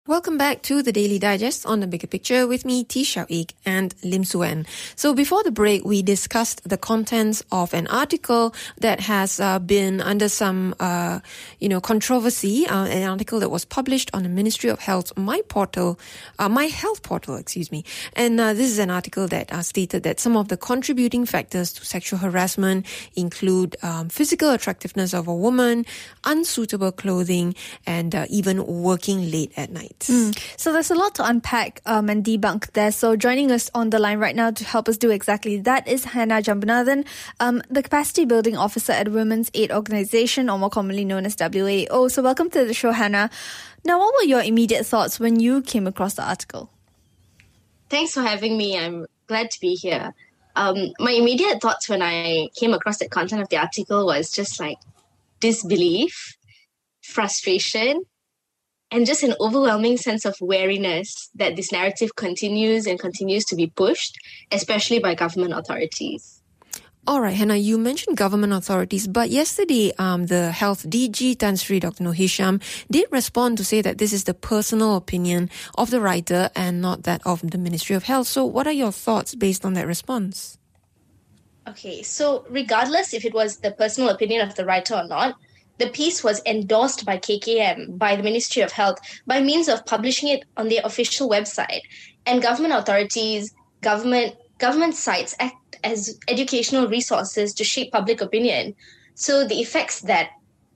Welcome 0.08 0.38
back 0.38 0.62
to 0.62 0.82
the 0.82 0.90
Daily 0.90 1.18
Digest 1.18 1.66
on 1.66 1.80
the 1.80 1.86
Bigger 1.86 2.06
Picture 2.06 2.46
with 2.46 2.64
me, 2.64 2.82
T. 2.82 3.02
Xiao 3.02 3.26
Ik 3.28 3.52
and 3.66 3.94
Lim 4.02 4.22
Suen. 4.22 4.66
So 4.96 5.12
before 5.12 5.44
the 5.44 5.50
break, 5.50 5.84
we 5.84 6.00
discussed 6.00 6.66
the 6.66 6.78
contents 6.78 7.42
of 7.52 7.74
an 7.74 7.86
article 7.88 8.54
that 8.78 9.00
has 9.00 9.38
uh, 9.38 9.58
been 9.58 10.00
under 10.00 10.30
some, 10.30 10.74
uh, 10.80 11.20
you 11.60 11.68
know, 11.68 11.82
controversy. 11.82 12.66
Uh, 12.66 12.86
an 12.86 13.06
article 13.06 13.38
that 13.40 13.50
was 13.50 13.66
published 13.66 14.08
on 14.14 14.22
the 14.22 14.30
Ministry 14.30 14.70
of 14.70 14.78
Health 14.78 15.12
My 15.14 15.42
portal, 15.46 16.00
uh, 16.38 16.48
My 16.48 16.64
Health 16.64 17.02
portal, 17.02 17.36
excuse 17.36 17.70
me. 17.70 17.84
And 18.14 18.40
uh, 18.40 18.54
this 18.54 18.70
is 18.70 18.78
an 18.78 18.90
article 18.90 19.28
that 19.28 19.52
uh, 19.52 19.60
stated 19.60 20.04
that 20.04 20.20
some 20.20 20.38
of 20.38 20.48
the 20.48 20.56
contributing 20.56 21.26
factors 21.26 21.70
to 21.74 21.84
sexual 21.84 22.18
harassment 22.18 22.86
include 23.14 23.76
um, 23.82 24.08
physical 24.08 24.52
attractiveness 24.52 25.12
of 25.12 25.28
a 25.28 25.34
woman, 25.34 25.84
unsuitable 26.24 26.92
clothing, 26.92 27.54
and 27.86 28.14
even 28.30 28.64
working 28.66 29.30
late 29.30 29.52
at 29.54 29.70
night. 29.70 29.97
Mm. 30.00 30.38
So 30.56 30.72
there's 30.72 30.90
a 30.90 30.94
lot 30.94 31.14
to 31.16 31.24
unpack 31.24 31.80
um, 31.86 32.08
and 32.08 32.24
debunk 32.24 32.72
there. 32.72 32.92
So 32.92 33.16
joining 33.16 33.50
us 33.50 33.70
on 33.74 33.90
the 33.90 33.98
line 33.98 34.18
right 34.18 34.34
now 34.34 34.50
to 34.50 34.64
help 34.64 34.88
us 34.88 34.96
do 34.96 35.10
exactly 35.10 35.58
that 35.60 35.88
is 35.88 36.04
Hannah 36.04 36.40
Jambunathan, 36.40 37.06
um, 37.40 37.62
the 37.68 37.82
Capacity 37.82 38.24
Building 38.24 38.56
Officer 38.56 38.92
at 38.92 39.08
Women's 39.08 39.50
Aid 39.54 39.72
Organization, 39.72 40.48
or 40.48 40.58
more 40.58 40.70
commonly 40.70 41.04
known 41.04 41.26
as 41.26 41.36
WAO. 41.36 42.10
So 42.10 42.22
welcome 42.22 42.50
to 42.50 42.64
the 42.64 42.74
show, 42.74 42.92
Hannah. 42.92 43.30
Now, 43.84 43.98
what 43.98 44.14
were 44.14 44.28
your 44.28 44.42
immediate 44.42 44.86
thoughts 44.86 45.20
when 45.20 45.40
you 45.40 45.62
came 45.62 45.86
across 45.86 46.14
the 46.14 46.26
article? 46.26 46.70
Thanks 47.88 48.12
for 48.12 48.22
having 48.22 48.56
me. 48.56 48.78
I'm 48.78 49.06
glad 49.26 49.50
to 49.50 49.60
be 49.60 49.74
here. 49.74 50.14
Um, 50.56 50.92
my 50.98 51.12
immediate 51.12 51.60
thoughts 51.60 51.88
when 51.88 52.02
I 52.02 52.48
came 52.56 52.74
across 52.74 52.98
the 52.98 53.08
content 53.08 53.42
of 53.42 53.48
the 53.48 53.58
article 53.58 54.06
was 54.06 54.30
just 54.30 54.58
like 54.58 54.78
disbelief, 55.40 56.36
frustration, 57.00 58.02
and 58.90 59.06
just 59.06 59.22
an 59.22 59.34
overwhelming 59.40 59.96
sense 59.96 60.24
of 60.24 60.36
wariness 60.40 61.30
that 61.34 61.56
this 61.56 61.72
narrative 61.72 62.16
continues 62.16 62.86
and 62.86 62.98
continues 62.98 63.44
to 63.46 63.56
be 63.56 63.66
pushed, 63.66 64.16
especially 64.50 64.98
by 64.98 65.14
government 65.14 65.52
authorities. 65.52 66.38
All 67.06 67.22
right, 67.22 67.34
Hannah, 67.34 67.56
you 67.56 67.78
mentioned 67.78 68.18
government 68.18 68.52
authorities, 68.52 69.08
but 69.08 69.30
yesterday, 69.30 69.92
um, 69.98 70.26
the 70.26 70.52
health 70.52 70.84
DG, 70.90 71.38
Tan 71.38 71.56
Sri 71.56 71.80
Dr. 71.80 72.04
Noor 72.04 72.12
Hisham, 72.12 72.60
did 72.90 73.06
respond 73.10 73.56
to 73.56 73.64
say 73.64 73.80
that 73.80 73.96
this 73.96 74.12
is 74.12 74.24
the 74.24 74.34
personal 74.34 74.94
opinion 74.94 75.48
of 75.78 75.90
the 75.90 76.02
writer 76.02 76.50
and 76.54 76.82
not 76.82 77.04
that 77.04 77.22
of 77.24 77.40
the 77.50 77.56
Ministry 77.56 77.96
of 77.96 78.04
Health. 78.04 78.26
So, 78.26 78.44
what 78.44 78.66
are 78.66 78.72
your 78.72 78.92
thoughts 78.92 79.34
based 79.34 79.64
on 79.64 79.72
that 79.72 79.86
response? 79.86 80.58
Okay, 81.66 82.02
so 82.02 82.44
regardless 82.50 83.14
if 83.14 83.24
it 83.24 83.32
was 83.32 83.58
the 83.58 83.70
personal 83.70 84.10
opinion 84.10 84.46
of 84.46 84.54
the 84.54 84.66
writer 84.66 84.94
or 84.94 85.06
not, 85.06 85.36
the 85.78 85.88
piece 85.88 86.24
was 86.24 86.42
endorsed 86.44 87.04
by 87.04 87.18
KKM, 87.18 87.98
by 87.98 88.16
the 88.16 88.22
Ministry 88.22 88.62
of 88.62 88.72
Health, 88.72 88.98
by 89.26 89.40
means 89.40 89.68
of 89.68 89.86
publishing 89.86 90.28
it 90.28 90.44
on 90.56 90.68
their 90.68 90.82
official 90.84 91.28
website. 91.28 91.80
And 92.26 92.42
government 92.42 92.74
authorities, 92.74 93.54
government 93.80 94.34
government 94.58 94.94
sites 94.94 95.36
act 95.38 95.78
as 95.84 96.18
educational 96.26 96.88
resources 96.88 97.54
to 97.54 97.64
shape 97.64 97.92
public 97.92 98.20
opinion. 98.20 98.74
So 99.14 99.46
the 99.46 99.60
effects 99.60 100.00
that 100.02 100.30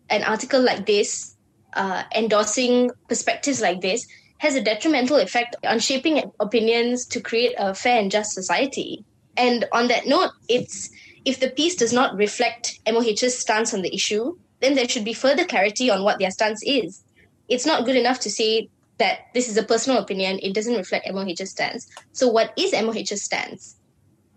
an 0.09 0.23
article 0.23 0.63
like 0.63 0.87
this, 0.87 1.37
uh, 1.75 2.05
endorsing 2.15 2.91
perspectives 3.09 3.61
like 3.61 3.81
this, 3.81 4.07
has 4.39 4.55
a 4.55 4.63
detrimental 4.63 5.17
effect 5.17 5.57
on 5.65 5.79
shaping 5.79 6.23
opinions 6.41 7.07
to 7.07 7.21
create 7.21 7.55
a 7.59 7.75
fair 7.75 8.01
and 8.01 8.11
just 8.11 8.33
society. 8.33 9.05
And 9.37 9.65
on 9.73 9.89
that 9.89 10.07
note, 10.07 10.31
it's 10.49 10.91
if 11.25 11.41
the 11.41 11.51
piece 11.51 11.77
does 11.77 11.93
not 11.93 12.17
reflect 12.17 12.79
MOH's 12.87 13.39
stance 13.39 13.73
on 13.73 13.83
the 13.83 13.95
issue, 13.95 14.37
then 14.63 14.75
there 14.75 14.89
should 14.89 15.05
be 15.05 15.13
further 15.13 15.45
clarity 15.45 15.91
on 15.91 16.03
what 16.05 16.19
their 16.19 16.31
stance 16.31 16.63
is. 16.65 17.03
It's 17.49 17.67
not 17.67 17.85
good 17.85 17.97
enough 17.97 18.21
to 18.21 18.31
say 18.31 18.71
that 18.99 19.27
this 19.35 19.49
is 19.49 19.57
a 19.57 19.63
personal 19.63 20.01
opinion, 20.01 20.39
it 20.43 20.55
doesn't 20.55 20.77
reflect 20.77 21.13
MOH's 21.13 21.51
stance. 21.51 21.89
So, 22.13 22.29
what 22.29 22.53
is 22.57 22.73
MOH's 22.73 23.21
stance? 23.21 23.77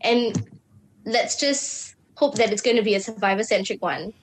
And 0.02 0.50
let's 1.06 1.40
just 1.40 1.96
hope 2.16 2.36
that 2.36 2.52
it's 2.52 2.62
going 2.62 2.78
to 2.78 2.84
be 2.84 2.96
a 2.96 3.00
survivor 3.00 3.44
centric 3.44 3.82
one. 3.82 4.14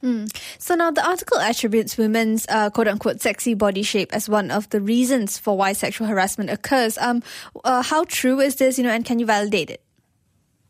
Hmm. 0.00 0.24
So 0.58 0.74
now 0.74 0.90
the 0.90 1.06
article 1.06 1.38
attributes 1.38 1.96
women's 1.96 2.44
uh, 2.48 2.70
quote 2.70 2.88
unquote 2.88 3.20
sexy 3.20 3.54
body 3.54 3.84
shape 3.84 4.12
as 4.12 4.28
one 4.28 4.50
of 4.50 4.68
the 4.70 4.80
reasons 4.80 5.38
for 5.38 5.56
why 5.56 5.74
sexual 5.74 6.08
harassment 6.08 6.50
occurs. 6.50 6.98
Um, 6.98 7.22
uh, 7.64 7.82
how 7.82 8.02
true 8.08 8.40
is 8.40 8.56
this, 8.56 8.78
you 8.78 8.84
know, 8.84 8.90
and 8.90 9.04
can 9.04 9.20
you 9.20 9.26
validate 9.26 9.70
it? 9.70 9.80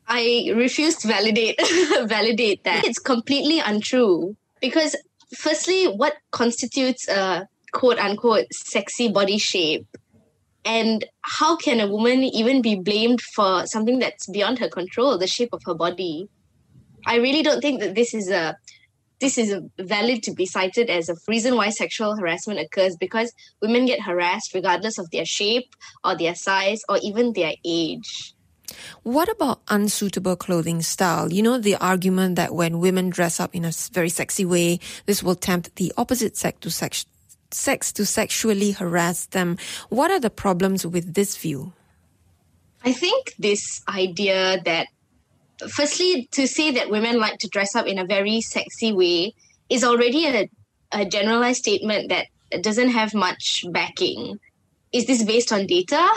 I 0.06 0.52
refuse 0.54 0.96
to 0.96 1.08
validate 1.08 1.58
validate 2.04 2.64
that. 2.64 2.84
It's 2.84 2.98
completely 2.98 3.60
untrue 3.60 4.36
because 4.62 4.96
firstly, 5.36 5.86
what 5.86 6.14
constitutes 6.30 7.06
a 7.08 7.46
quote 7.72 7.98
unquote 7.98 8.46
sexy 8.52 9.08
body 9.10 9.36
shape? 9.36 9.86
And 10.64 11.04
how 11.22 11.56
can 11.56 11.80
a 11.80 11.88
woman 11.88 12.22
even 12.22 12.62
be 12.62 12.76
blamed 12.76 13.20
for 13.20 13.66
something 13.66 13.98
that's 13.98 14.28
beyond 14.30 14.60
her 14.60 14.68
control, 14.68 15.18
the 15.18 15.26
shape 15.26 15.50
of 15.52 15.60
her 15.66 15.74
body? 15.74 16.28
I 17.04 17.16
really 17.16 17.42
don't 17.42 17.60
think 17.60 17.80
that 17.80 17.96
this 17.96 18.14
is 18.14 18.30
a 18.30 18.56
this 19.20 19.38
is 19.38 19.54
valid 19.78 20.22
to 20.24 20.32
be 20.32 20.46
cited 20.46 20.90
as 20.90 21.08
a 21.08 21.14
reason 21.28 21.54
why 21.54 21.70
sexual 21.70 22.16
harassment 22.16 22.58
occurs 22.58 22.96
because 22.96 23.32
women 23.60 23.86
get 23.86 24.02
harassed 24.02 24.52
regardless 24.52 24.98
of 24.98 25.08
their 25.10 25.24
shape 25.24 25.68
or 26.04 26.16
their 26.16 26.34
size 26.34 26.82
or 26.88 26.98
even 27.02 27.32
their 27.32 27.52
age. 27.64 28.34
What 29.02 29.28
about 29.28 29.60
unsuitable 29.68 30.36
clothing 30.36 30.82
style? 30.82 31.32
You 31.32 31.42
know, 31.42 31.58
the 31.58 31.76
argument 31.76 32.36
that 32.36 32.54
when 32.54 32.80
women 32.80 33.10
dress 33.10 33.40
up 33.40 33.54
in 33.54 33.64
a 33.64 33.72
very 33.92 34.08
sexy 34.08 34.44
way, 34.44 34.80
this 35.06 35.22
will 35.22 35.34
tempt 35.34 35.76
the 35.76 35.92
opposite 35.96 36.36
sex 36.36 36.58
to 36.60 36.70
sex, 36.70 37.06
sex 37.50 37.92
to 37.92 38.06
sexually 38.06 38.72
harass 38.72 39.26
them. 39.26 39.58
What 39.88 40.10
are 40.10 40.20
the 40.20 40.30
problems 40.30 40.86
with 40.86 41.14
this 41.14 41.36
view? 41.36 41.72
I 42.84 42.92
think 42.92 43.34
this 43.38 43.82
idea 43.88 44.60
that, 44.64 44.88
firstly, 45.68 46.28
to 46.32 46.48
say 46.48 46.72
that 46.72 46.90
women 46.90 47.18
like 47.18 47.38
to 47.38 47.48
dress 47.48 47.76
up 47.76 47.86
in 47.86 47.98
a 47.98 48.04
very 48.04 48.40
sexy 48.40 48.92
way 48.92 49.34
is 49.68 49.84
already 49.84 50.26
a, 50.26 50.50
a 50.90 51.04
generalized 51.04 51.58
statement 51.58 52.08
that 52.08 52.26
doesn't 52.62 52.90
have 52.90 53.14
much 53.14 53.64
backing 53.70 54.38
is 54.92 55.06
this 55.06 55.22
based 55.22 55.52
on 55.52 55.66
data? 55.66 56.08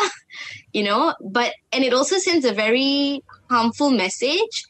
You 0.74 0.84
know 0.84 1.16
but 1.22 1.54
and 1.72 1.86
it 1.86 1.94
also 1.94 2.18
sends 2.18 2.44
a 2.44 2.54
very 2.54 3.24
harmful 3.50 3.92
message 3.92 4.66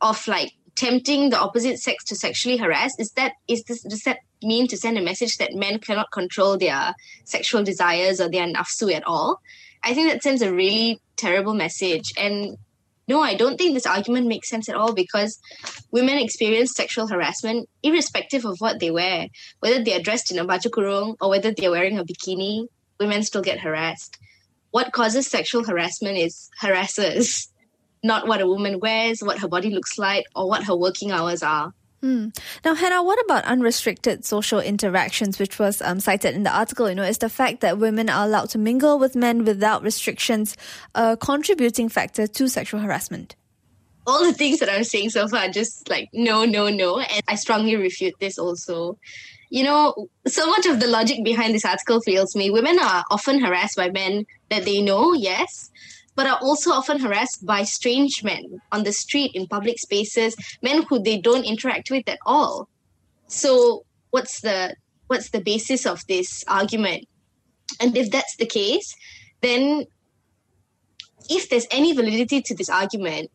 of 0.00 0.26
like 0.26 0.52
tempting 0.76 1.28
the 1.28 1.38
opposite 1.38 1.78
sex 1.78 2.02
to 2.04 2.16
sexually 2.16 2.56
harass. 2.56 2.98
Is 2.98 3.10
that 3.12 3.32
is 3.46 3.62
this 3.64 3.82
does 3.82 4.02
that 4.04 4.20
mean 4.42 4.66
to 4.68 4.78
send 4.78 4.96
a 4.96 5.02
message 5.02 5.36
that 5.36 5.54
men 5.54 5.78
cannot 5.78 6.10
control 6.12 6.56
their 6.56 6.94
sexual 7.24 7.62
desires 7.62 8.20
or 8.20 8.30
their 8.30 8.46
nafsu 8.46 8.92
at 8.94 9.06
all? 9.06 9.42
I 9.82 9.92
think 9.92 10.10
that 10.10 10.22
sends 10.22 10.40
a 10.40 10.50
really 10.52 11.00
terrible 11.16 11.52
message. 11.52 12.12
And 12.16 12.56
no 13.06 13.20
i 13.20 13.34
don't 13.34 13.58
think 13.58 13.74
this 13.74 13.86
argument 13.86 14.26
makes 14.26 14.48
sense 14.48 14.68
at 14.68 14.74
all 14.74 14.94
because 14.94 15.38
women 15.90 16.18
experience 16.18 16.72
sexual 16.72 17.06
harassment 17.06 17.68
irrespective 17.82 18.44
of 18.44 18.56
what 18.60 18.80
they 18.80 18.90
wear 18.90 19.28
whether 19.60 19.82
they 19.82 19.94
are 19.94 20.02
dressed 20.02 20.30
in 20.30 20.38
a 20.38 20.44
baju 20.44 20.70
kurung 20.70 21.14
or 21.20 21.28
whether 21.28 21.52
they 21.52 21.66
are 21.66 21.70
wearing 21.70 21.98
a 21.98 22.04
bikini 22.04 22.66
women 23.04 23.22
still 23.22 23.42
get 23.42 23.60
harassed. 23.60 24.18
What 24.70 24.92
causes 24.92 25.26
sexual 25.26 25.64
harassment 25.64 26.18
is 26.18 26.50
harassers, 26.60 27.48
not 28.02 28.26
what 28.26 28.40
a 28.40 28.46
woman 28.46 28.80
wears, 28.80 29.22
what 29.22 29.38
her 29.38 29.48
body 29.48 29.70
looks 29.70 29.98
like, 29.98 30.24
or 30.34 30.48
what 30.48 30.64
her 30.64 30.76
working 30.76 31.12
hours 31.12 31.42
are. 31.42 31.72
Hmm. 32.04 32.28
Now, 32.66 32.74
Hannah, 32.74 33.02
what 33.02 33.18
about 33.24 33.44
unrestricted 33.44 34.26
social 34.26 34.60
interactions, 34.60 35.38
which 35.38 35.58
was 35.58 35.80
um, 35.80 36.00
cited 36.00 36.34
in 36.34 36.42
the 36.42 36.54
article? 36.54 36.88
You 36.88 36.94
know, 36.94 37.02
is 37.02 37.16
the 37.16 37.30
fact 37.30 37.60
that 37.62 37.78
women 37.78 38.10
are 38.10 38.26
allowed 38.26 38.50
to 38.50 38.58
mingle 38.58 38.98
with 38.98 39.16
men 39.16 39.46
without 39.46 39.82
restrictions 39.82 40.54
a 40.94 41.16
contributing 41.16 41.88
factor 41.88 42.26
to 42.26 42.48
sexual 42.48 42.80
harassment? 42.80 43.36
All 44.06 44.24
the 44.24 44.32
things 44.32 44.58
that 44.60 44.68
I'm 44.68 44.84
saying 44.84 45.10
so 45.10 45.26
far, 45.28 45.48
just 45.48 45.88
like 45.88 46.08
no, 46.12 46.44
no, 46.44 46.68
no, 46.68 46.98
and 46.98 47.22
I 47.26 47.36
strongly 47.36 47.76
refute 47.76 48.14
this 48.20 48.38
also 48.38 48.98
you 49.54 49.62
know, 49.62 50.08
so 50.26 50.48
much 50.48 50.66
of 50.66 50.80
the 50.80 50.88
logic 50.88 51.22
behind 51.22 51.54
this 51.54 51.64
article 51.64 52.00
fails 52.00 52.34
me. 52.34 52.50
Women 52.50 52.76
are 52.80 53.04
often 53.08 53.38
harassed 53.40 53.76
by 53.76 53.88
men 53.88 54.26
that 54.48 54.64
they 54.64 54.82
know, 54.82 55.12
yes, 55.12 55.70
but 56.16 56.26
are 56.26 56.40
also 56.42 56.72
often 56.72 56.98
harassed 56.98 57.46
by 57.46 57.62
strange 57.62 58.24
men 58.24 58.60
on 58.72 58.82
the 58.82 58.92
street, 58.92 59.30
in 59.32 59.46
public 59.46 59.78
spaces, 59.78 60.34
men 60.60 60.84
who 60.88 61.00
they 61.00 61.18
don't 61.18 61.44
interact 61.44 61.88
with 61.88 62.08
at 62.08 62.18
all. 62.26 62.68
So, 63.28 63.84
what's 64.10 64.40
the 64.40 64.74
what's 65.06 65.30
the 65.30 65.40
basis 65.40 65.86
of 65.86 66.04
this 66.08 66.44
argument? 66.48 67.06
And 67.80 67.96
if 67.96 68.10
that's 68.10 68.36
the 68.36 68.46
case, 68.46 68.94
then 69.40 69.86
if 71.28 71.48
there's 71.48 71.66
any 71.70 71.92
validity 71.92 72.42
to 72.42 72.56
this 72.56 72.68
argument, 72.68 73.30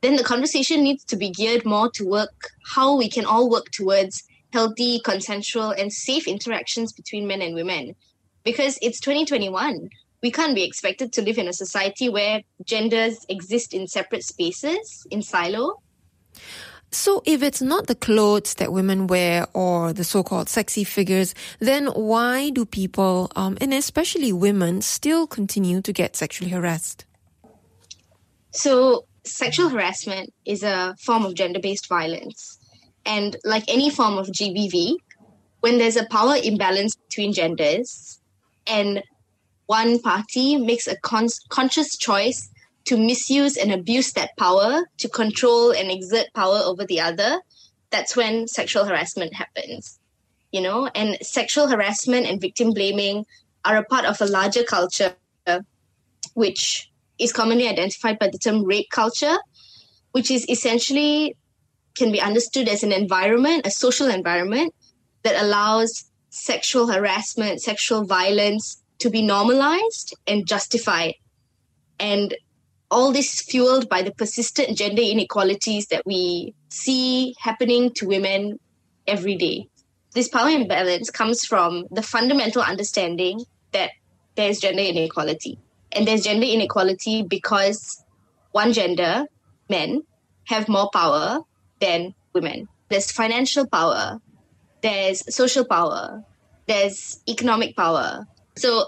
then 0.00 0.16
the 0.16 0.24
conversation 0.24 0.82
needs 0.82 1.04
to 1.04 1.16
be 1.16 1.30
geared 1.30 1.64
more 1.64 1.90
to 1.92 2.06
work 2.06 2.50
how 2.64 2.96
we 2.96 3.08
can 3.08 3.24
all 3.24 3.50
work 3.50 3.70
towards 3.70 4.24
healthy, 4.52 5.00
consensual, 5.00 5.70
and 5.70 5.92
safe 5.92 6.26
interactions 6.26 6.92
between 6.92 7.26
men 7.26 7.42
and 7.42 7.54
women. 7.54 7.94
Because 8.44 8.78
it's 8.82 9.00
2021. 9.00 9.90
We 10.22 10.30
can't 10.30 10.54
be 10.54 10.64
expected 10.64 11.12
to 11.14 11.22
live 11.22 11.38
in 11.38 11.48
a 11.48 11.52
society 11.52 12.08
where 12.08 12.42
genders 12.64 13.24
exist 13.28 13.72
in 13.74 13.86
separate 13.86 14.24
spaces, 14.24 15.06
in 15.10 15.22
silo. 15.22 15.80
So, 16.92 17.22
if 17.24 17.42
it's 17.42 17.62
not 17.62 17.86
the 17.86 17.94
clothes 17.94 18.54
that 18.54 18.72
women 18.72 19.06
wear 19.06 19.46
or 19.54 19.92
the 19.92 20.02
so 20.02 20.24
called 20.24 20.48
sexy 20.48 20.82
figures, 20.82 21.34
then 21.60 21.86
why 21.86 22.50
do 22.50 22.66
people, 22.66 23.30
um, 23.36 23.56
and 23.60 23.72
especially 23.72 24.32
women, 24.32 24.82
still 24.82 25.26
continue 25.28 25.80
to 25.82 25.92
get 25.92 26.16
sexually 26.16 26.50
harassed? 26.50 27.04
So, 28.50 29.06
sexual 29.24 29.68
harassment 29.68 30.32
is 30.44 30.62
a 30.62 30.96
form 31.00 31.24
of 31.24 31.34
gender 31.34 31.60
based 31.60 31.88
violence. 31.88 32.58
And 33.04 33.36
like 33.44 33.64
any 33.68 33.90
form 33.90 34.18
of 34.18 34.28
GBV, 34.28 34.96
when 35.60 35.78
there's 35.78 35.96
a 35.96 36.06
power 36.06 36.36
imbalance 36.42 36.96
between 36.96 37.32
genders 37.32 38.20
and 38.66 39.02
one 39.66 40.00
party 40.00 40.56
makes 40.56 40.86
a 40.86 40.96
con- 40.96 41.28
conscious 41.48 41.96
choice 41.96 42.50
to 42.86 42.96
misuse 42.96 43.56
and 43.56 43.72
abuse 43.72 44.12
that 44.12 44.36
power 44.38 44.82
to 44.98 45.08
control 45.08 45.70
and 45.70 45.90
exert 45.90 46.26
power 46.34 46.58
over 46.64 46.84
the 46.84 47.00
other, 47.00 47.40
that's 47.90 48.16
when 48.16 48.48
sexual 48.48 48.84
harassment 48.84 49.34
happens. 49.34 49.98
You 50.50 50.62
know, 50.62 50.86
and 50.94 51.16
sexual 51.22 51.68
harassment 51.68 52.26
and 52.26 52.40
victim 52.40 52.72
blaming 52.72 53.24
are 53.64 53.76
a 53.76 53.84
part 53.84 54.04
of 54.04 54.20
a 54.20 54.26
larger 54.26 54.64
culture, 54.64 55.14
which 56.34 56.89
is 57.20 57.32
commonly 57.32 57.68
identified 57.68 58.18
by 58.18 58.28
the 58.28 58.38
term 58.38 58.64
rape 58.64 58.90
culture, 58.90 59.36
which 60.12 60.30
is 60.30 60.48
essentially 60.48 61.36
can 61.94 62.10
be 62.10 62.20
understood 62.20 62.68
as 62.68 62.82
an 62.82 62.92
environment, 62.92 63.66
a 63.66 63.70
social 63.70 64.08
environment 64.08 64.74
that 65.22 65.40
allows 65.40 66.04
sexual 66.30 66.86
harassment, 66.86 67.60
sexual 67.60 68.04
violence 68.04 68.82
to 68.98 69.10
be 69.10 69.22
normalized 69.22 70.16
and 70.26 70.46
justified. 70.46 71.14
And 71.98 72.34
all 72.90 73.12
this 73.12 73.42
fueled 73.42 73.88
by 73.88 74.02
the 74.02 74.12
persistent 74.12 74.76
gender 74.76 75.02
inequalities 75.02 75.86
that 75.88 76.04
we 76.06 76.54
see 76.68 77.34
happening 77.38 77.92
to 77.94 78.06
women 78.06 78.58
every 79.06 79.36
day. 79.36 79.68
This 80.12 80.28
power 80.28 80.48
imbalance 80.48 81.10
comes 81.10 81.44
from 81.44 81.86
the 81.90 82.02
fundamental 82.02 82.62
understanding 82.62 83.44
that 83.72 83.90
there's 84.34 84.58
gender 84.58 84.82
inequality. 84.82 85.58
And 85.92 86.06
there's 86.06 86.22
gender 86.22 86.46
inequality 86.46 87.22
because 87.22 88.04
one 88.52 88.72
gender, 88.72 89.26
men, 89.68 90.02
have 90.44 90.68
more 90.68 90.90
power 90.92 91.40
than 91.80 92.14
women. 92.32 92.68
There's 92.88 93.10
financial 93.10 93.66
power, 93.66 94.20
there's 94.82 95.34
social 95.34 95.64
power, 95.64 96.24
there's 96.66 97.20
economic 97.28 97.76
power. 97.76 98.26
So, 98.56 98.86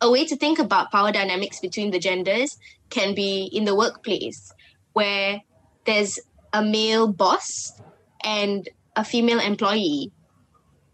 a 0.00 0.10
way 0.10 0.24
to 0.26 0.36
think 0.36 0.58
about 0.58 0.90
power 0.90 1.12
dynamics 1.12 1.60
between 1.60 1.90
the 1.90 1.98
genders 1.98 2.58
can 2.90 3.14
be 3.14 3.48
in 3.52 3.64
the 3.64 3.74
workplace, 3.74 4.52
where 4.92 5.40
there's 5.86 6.18
a 6.52 6.62
male 6.62 7.06
boss 7.06 7.72
and 8.22 8.68
a 8.96 9.04
female 9.04 9.40
employee. 9.40 10.12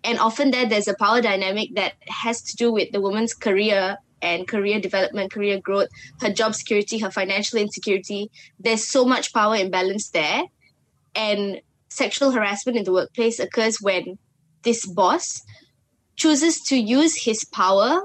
And 0.04 0.18
often 0.18 0.50
there, 0.50 0.66
there's 0.66 0.88
a 0.88 0.94
power 0.94 1.20
dynamic 1.20 1.74
that 1.74 1.94
has 2.08 2.42
to 2.42 2.56
do 2.56 2.72
with 2.72 2.92
the 2.92 3.00
woman's 3.00 3.34
career 3.34 3.98
and 4.22 4.46
career 4.46 4.80
development, 4.80 5.32
career 5.32 5.60
growth, 5.60 5.88
her 6.20 6.32
job 6.32 6.54
security, 6.54 6.98
her 6.98 7.10
financial 7.10 7.58
insecurity. 7.58 8.30
There's 8.58 8.86
so 8.86 9.04
much 9.04 9.32
power 9.32 9.56
imbalance 9.56 10.10
there. 10.10 10.42
And 11.14 11.60
sexual 11.88 12.30
harassment 12.30 12.78
in 12.78 12.84
the 12.84 12.92
workplace 12.92 13.38
occurs 13.38 13.80
when 13.80 14.18
this 14.62 14.86
boss 14.86 15.42
chooses 16.16 16.60
to 16.60 16.76
use 16.76 17.24
his 17.24 17.44
power 17.44 18.02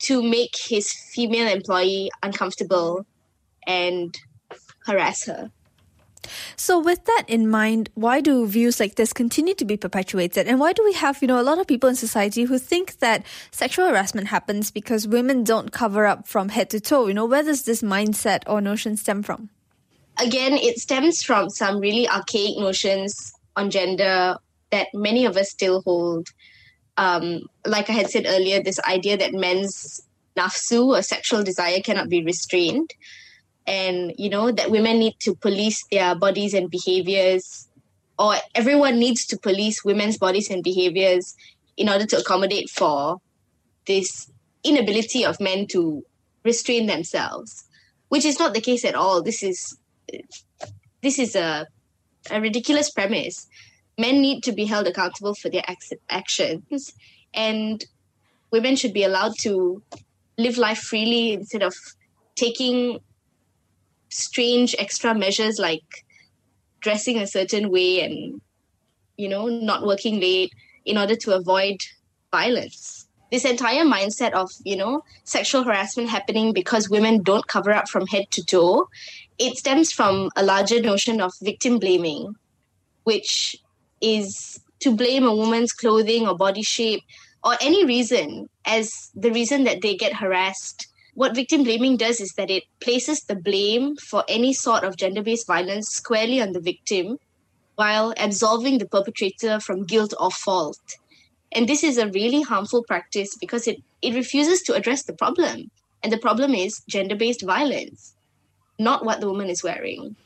to 0.00 0.22
make 0.22 0.54
his 0.56 0.92
female 0.92 1.48
employee 1.48 2.10
uncomfortable 2.22 3.06
and 3.66 4.16
harass 4.86 5.24
her. 5.26 5.50
So, 6.56 6.78
with 6.78 7.04
that 7.04 7.24
in 7.28 7.48
mind, 7.48 7.90
why 7.94 8.20
do 8.20 8.46
views 8.46 8.78
like 8.80 8.94
this 8.94 9.12
continue 9.12 9.54
to 9.54 9.64
be 9.64 9.76
perpetuated? 9.76 10.46
And 10.46 10.60
why 10.60 10.72
do 10.72 10.84
we 10.84 10.92
have, 10.94 11.20
you 11.20 11.28
know, 11.28 11.40
a 11.40 11.42
lot 11.42 11.58
of 11.58 11.66
people 11.66 11.88
in 11.88 11.96
society 11.96 12.44
who 12.44 12.58
think 12.58 12.98
that 12.98 13.24
sexual 13.50 13.88
harassment 13.88 14.28
happens 14.28 14.70
because 14.70 15.08
women 15.08 15.44
don't 15.44 15.72
cover 15.72 16.06
up 16.06 16.26
from 16.26 16.48
head 16.50 16.70
to 16.70 16.80
toe? 16.80 17.06
You 17.08 17.14
know, 17.14 17.26
where 17.26 17.42
does 17.42 17.64
this 17.64 17.82
mindset 17.82 18.42
or 18.46 18.60
notion 18.60 18.96
stem 18.96 19.22
from? 19.22 19.50
Again, 20.18 20.52
it 20.52 20.78
stems 20.78 21.22
from 21.22 21.48
some 21.50 21.80
really 21.80 22.08
archaic 22.08 22.58
notions 22.58 23.32
on 23.56 23.70
gender 23.70 24.36
that 24.70 24.88
many 24.94 25.24
of 25.24 25.36
us 25.36 25.50
still 25.50 25.82
hold. 25.82 26.28
Um, 26.96 27.42
like 27.66 27.88
I 27.88 27.94
had 27.94 28.10
said 28.10 28.26
earlier, 28.26 28.62
this 28.62 28.78
idea 28.80 29.16
that 29.16 29.32
men's 29.32 30.00
nafsu 30.36 30.98
or 30.98 31.02
sexual 31.02 31.42
desire 31.42 31.80
cannot 31.80 32.08
be 32.08 32.22
restrained 32.22 32.90
and 33.66 34.12
you 34.18 34.28
know 34.28 34.50
that 34.50 34.70
women 34.70 34.98
need 34.98 35.14
to 35.20 35.34
police 35.34 35.84
their 35.90 36.14
bodies 36.14 36.54
and 36.54 36.70
behaviors 36.70 37.68
or 38.18 38.34
everyone 38.54 38.98
needs 38.98 39.26
to 39.26 39.38
police 39.38 39.84
women's 39.84 40.18
bodies 40.18 40.50
and 40.50 40.62
behaviors 40.62 41.34
in 41.76 41.88
order 41.88 42.06
to 42.06 42.18
accommodate 42.18 42.68
for 42.68 43.18
this 43.86 44.30
inability 44.64 45.24
of 45.24 45.40
men 45.40 45.66
to 45.66 46.04
restrain 46.44 46.86
themselves 46.86 47.64
which 48.12 48.26
is 48.26 48.38
not 48.38 48.52
the 48.52 48.60
case 48.60 48.84
at 48.84 48.94
all. 48.94 49.22
This 49.22 49.42
is 49.42 49.74
this 51.00 51.18
is 51.18 51.34
a, 51.34 51.66
a 52.30 52.42
ridiculous 52.42 52.90
premise. 52.90 53.46
Men 53.96 54.20
need 54.20 54.42
to 54.42 54.52
be 54.52 54.66
held 54.66 54.86
accountable 54.86 55.34
for 55.34 55.48
their 55.48 55.64
actions 56.10 56.92
and 57.32 57.82
women 58.50 58.76
should 58.76 58.92
be 58.92 59.02
allowed 59.02 59.32
to 59.40 59.82
live 60.36 60.58
life 60.58 60.80
freely 60.80 61.32
instead 61.32 61.62
of 61.62 61.74
taking 62.36 63.00
strange 64.12 64.76
extra 64.78 65.14
measures 65.14 65.58
like 65.58 66.04
dressing 66.80 67.18
a 67.18 67.26
certain 67.26 67.70
way 67.70 68.02
and 68.02 68.40
you 69.16 69.28
know 69.28 69.46
not 69.46 69.86
working 69.86 70.20
late 70.20 70.52
in 70.84 70.98
order 70.98 71.16
to 71.16 71.34
avoid 71.34 71.76
violence. 72.30 73.06
This 73.30 73.44
entire 73.44 73.84
mindset 73.84 74.32
of 74.32 74.50
you 74.64 74.76
know 74.76 75.02
sexual 75.24 75.64
harassment 75.64 76.10
happening 76.10 76.52
because 76.52 76.90
women 76.90 77.22
don't 77.22 77.46
cover 77.46 77.72
up 77.72 77.88
from 77.88 78.06
head 78.06 78.30
to 78.32 78.44
toe 78.44 78.88
it 79.38 79.56
stems 79.56 79.90
from 79.90 80.30
a 80.36 80.42
larger 80.42 80.80
notion 80.80 81.20
of 81.20 81.32
victim 81.40 81.78
blaming 81.78 82.34
which 83.04 83.56
is 84.00 84.60
to 84.80 84.94
blame 84.94 85.24
a 85.24 85.34
woman's 85.34 85.72
clothing 85.72 86.28
or 86.28 86.36
body 86.36 86.62
shape 86.62 87.02
or 87.42 87.56
any 87.60 87.84
reason 87.84 88.48
as 88.66 89.10
the 89.14 89.32
reason 89.32 89.64
that 89.64 89.80
they 89.80 89.96
get 89.96 90.14
harassed 90.14 90.86
what 91.14 91.34
victim 91.34 91.62
blaming 91.62 91.96
does 91.96 92.20
is 92.20 92.32
that 92.36 92.50
it 92.50 92.64
places 92.80 93.22
the 93.22 93.34
blame 93.34 93.96
for 93.96 94.24
any 94.28 94.52
sort 94.52 94.82
of 94.82 94.96
gender 94.96 95.22
based 95.22 95.46
violence 95.46 95.88
squarely 95.88 96.40
on 96.40 96.52
the 96.52 96.60
victim 96.60 97.18
while 97.74 98.14
absolving 98.16 98.78
the 98.78 98.88
perpetrator 98.88 99.60
from 99.60 99.84
guilt 99.84 100.14
or 100.18 100.30
fault. 100.30 100.96
And 101.52 101.68
this 101.68 101.84
is 101.84 101.98
a 101.98 102.08
really 102.08 102.42
harmful 102.42 102.82
practice 102.84 103.36
because 103.36 103.66
it, 103.66 103.82
it 104.00 104.14
refuses 104.14 104.62
to 104.62 104.74
address 104.74 105.02
the 105.02 105.12
problem. 105.12 105.70
And 106.02 106.12
the 106.12 106.18
problem 106.18 106.54
is 106.54 106.82
gender 106.88 107.14
based 107.14 107.42
violence, 107.42 108.14
not 108.78 109.04
what 109.04 109.20
the 109.20 109.28
woman 109.28 109.50
is 109.50 109.62
wearing. 109.62 110.16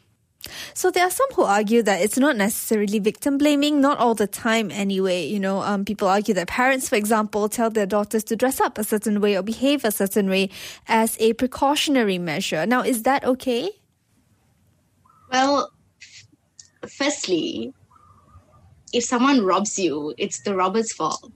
So 0.74 0.90
there 0.90 1.04
are 1.04 1.10
some 1.10 1.28
who 1.34 1.42
argue 1.42 1.82
that 1.82 2.00
it's 2.02 2.18
not 2.18 2.36
necessarily 2.36 2.98
victim 2.98 3.38
blaming, 3.38 3.80
not 3.80 3.98
all 3.98 4.14
the 4.14 4.26
time 4.26 4.70
anyway. 4.70 5.26
You 5.26 5.40
know, 5.40 5.60
um, 5.62 5.84
people 5.84 6.08
argue 6.08 6.34
that 6.34 6.48
parents, 6.48 6.88
for 6.88 6.96
example, 6.96 7.48
tell 7.48 7.70
their 7.70 7.86
daughters 7.86 8.22
to 8.24 8.36
dress 8.36 8.60
up 8.60 8.78
a 8.78 8.84
certain 8.84 9.20
way 9.20 9.36
or 9.36 9.42
behave 9.42 9.84
a 9.84 9.90
certain 9.90 10.28
way 10.28 10.50
as 10.86 11.16
a 11.20 11.32
precautionary 11.34 12.18
measure. 12.18 12.66
Now, 12.66 12.82
is 12.82 13.02
that 13.02 13.24
okay? 13.24 13.70
Well, 15.32 15.72
firstly, 16.88 17.72
if 18.92 19.04
someone 19.04 19.44
robs 19.44 19.78
you, 19.78 20.14
it's 20.18 20.40
the 20.40 20.54
robber's 20.54 20.92
fault, 20.92 21.32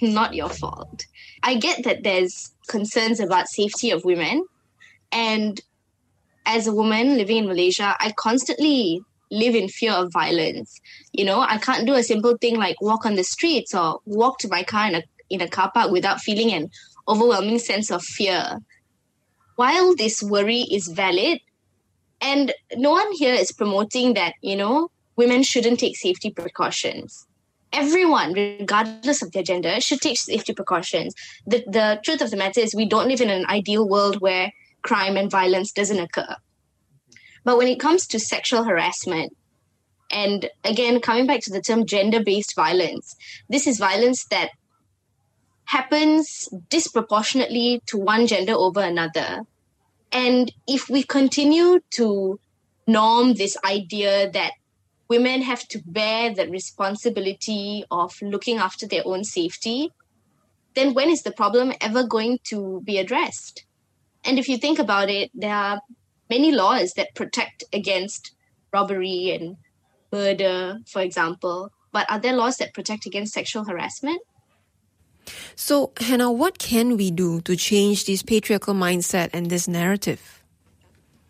not 0.00 0.34
your 0.34 0.48
fault. 0.48 1.04
I 1.42 1.56
get 1.56 1.84
that 1.84 2.02
there's 2.02 2.52
concerns 2.68 3.20
about 3.20 3.48
safety 3.48 3.90
of 3.90 4.04
women 4.04 4.46
and 5.12 5.60
as 6.46 6.66
a 6.66 6.72
woman 6.72 7.18
living 7.18 7.38
in 7.38 7.46
Malaysia, 7.46 7.94
I 8.00 8.12
constantly 8.16 9.02
live 9.30 9.54
in 9.54 9.68
fear 9.68 9.92
of 9.92 10.12
violence. 10.12 10.80
You 11.12 11.24
know, 11.24 11.40
I 11.40 11.58
can't 11.58 11.86
do 11.86 11.94
a 11.94 12.02
simple 12.02 12.36
thing 12.40 12.56
like 12.56 12.80
walk 12.80 13.04
on 13.04 13.16
the 13.16 13.24
streets 13.24 13.74
or 13.74 14.00
walk 14.06 14.38
to 14.38 14.48
my 14.48 14.62
car 14.62 14.88
in 14.88 14.94
a 14.94 15.02
in 15.28 15.40
a 15.40 15.48
car 15.48 15.70
park 15.74 15.90
without 15.90 16.20
feeling 16.20 16.52
an 16.52 16.70
overwhelming 17.08 17.58
sense 17.58 17.90
of 17.90 18.02
fear. 18.02 18.58
While 19.56 19.96
this 19.96 20.22
worry 20.22 20.60
is 20.70 20.86
valid, 20.86 21.40
and 22.20 22.52
no 22.76 22.92
one 22.92 23.12
here 23.12 23.34
is 23.34 23.50
promoting 23.50 24.14
that, 24.14 24.34
you 24.40 24.54
know, 24.54 24.90
women 25.16 25.42
shouldn't 25.42 25.80
take 25.80 25.96
safety 25.96 26.30
precautions. 26.30 27.26
Everyone, 27.72 28.32
regardless 28.32 29.20
of 29.22 29.32
their 29.32 29.42
gender, 29.42 29.80
should 29.80 30.00
take 30.00 30.18
safety 30.18 30.54
precautions. 30.54 31.14
The, 31.46 31.64
the 31.66 32.00
truth 32.04 32.20
of 32.20 32.30
the 32.30 32.36
matter 32.36 32.60
is, 32.60 32.74
we 32.74 32.86
don't 32.86 33.08
live 33.08 33.20
in 33.20 33.30
an 33.30 33.46
ideal 33.46 33.88
world 33.88 34.20
where 34.20 34.52
crime 34.86 35.16
and 35.16 35.30
violence 35.30 35.72
doesn't 35.72 35.98
occur. 35.98 36.36
But 37.44 37.58
when 37.58 37.68
it 37.68 37.80
comes 37.80 38.06
to 38.08 38.18
sexual 38.18 38.64
harassment, 38.64 39.36
and 40.10 40.48
again, 40.64 41.00
coming 41.00 41.26
back 41.26 41.40
to 41.42 41.50
the 41.50 41.60
term 41.60 41.84
gender 41.86 42.22
based 42.22 42.54
violence, 42.54 43.16
this 43.48 43.66
is 43.66 43.78
violence 43.78 44.24
that 44.26 44.50
happens 45.64 46.48
disproportionately 46.68 47.82
to 47.86 47.98
one 47.98 48.26
gender 48.26 48.52
over 48.52 48.80
another. 48.80 49.42
And 50.12 50.52
if 50.68 50.88
we 50.88 51.02
continue 51.02 51.80
to 51.94 52.38
norm 52.86 53.34
this 53.34 53.56
idea 53.64 54.30
that 54.30 54.52
women 55.08 55.42
have 55.42 55.66
to 55.68 55.82
bear 55.84 56.32
the 56.32 56.48
responsibility 56.48 57.84
of 57.90 58.14
looking 58.22 58.58
after 58.58 58.86
their 58.86 59.02
own 59.04 59.24
safety, 59.24 59.90
then 60.74 60.94
when 60.94 61.10
is 61.10 61.22
the 61.22 61.32
problem 61.32 61.72
ever 61.80 62.04
going 62.04 62.38
to 62.44 62.80
be 62.84 62.98
addressed? 62.98 63.64
And 64.26 64.38
if 64.38 64.48
you 64.48 64.56
think 64.56 64.78
about 64.78 65.08
it, 65.08 65.30
there 65.34 65.54
are 65.54 65.80
many 66.28 66.52
laws 66.52 66.94
that 66.94 67.14
protect 67.14 67.64
against 67.72 68.32
robbery 68.72 69.30
and 69.30 69.56
murder, 70.12 70.78
for 70.86 71.00
example. 71.00 71.70
But 71.92 72.10
are 72.10 72.18
there 72.18 72.34
laws 72.34 72.56
that 72.58 72.74
protect 72.74 73.06
against 73.06 73.32
sexual 73.32 73.64
harassment? 73.64 74.20
So, 75.54 75.92
Hannah, 75.98 76.30
what 76.30 76.58
can 76.58 76.96
we 76.96 77.10
do 77.10 77.40
to 77.42 77.56
change 77.56 78.04
this 78.04 78.22
patriarchal 78.22 78.74
mindset 78.74 79.30
and 79.32 79.50
this 79.50 79.66
narrative? 79.66 80.42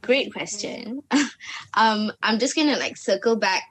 Great 0.02 0.32
question. 0.32 1.02
um, 1.74 2.12
I'm 2.22 2.38
just 2.38 2.54
going 2.54 2.68
to 2.68 2.78
like 2.78 2.96
circle 2.96 3.36
back. 3.36 3.64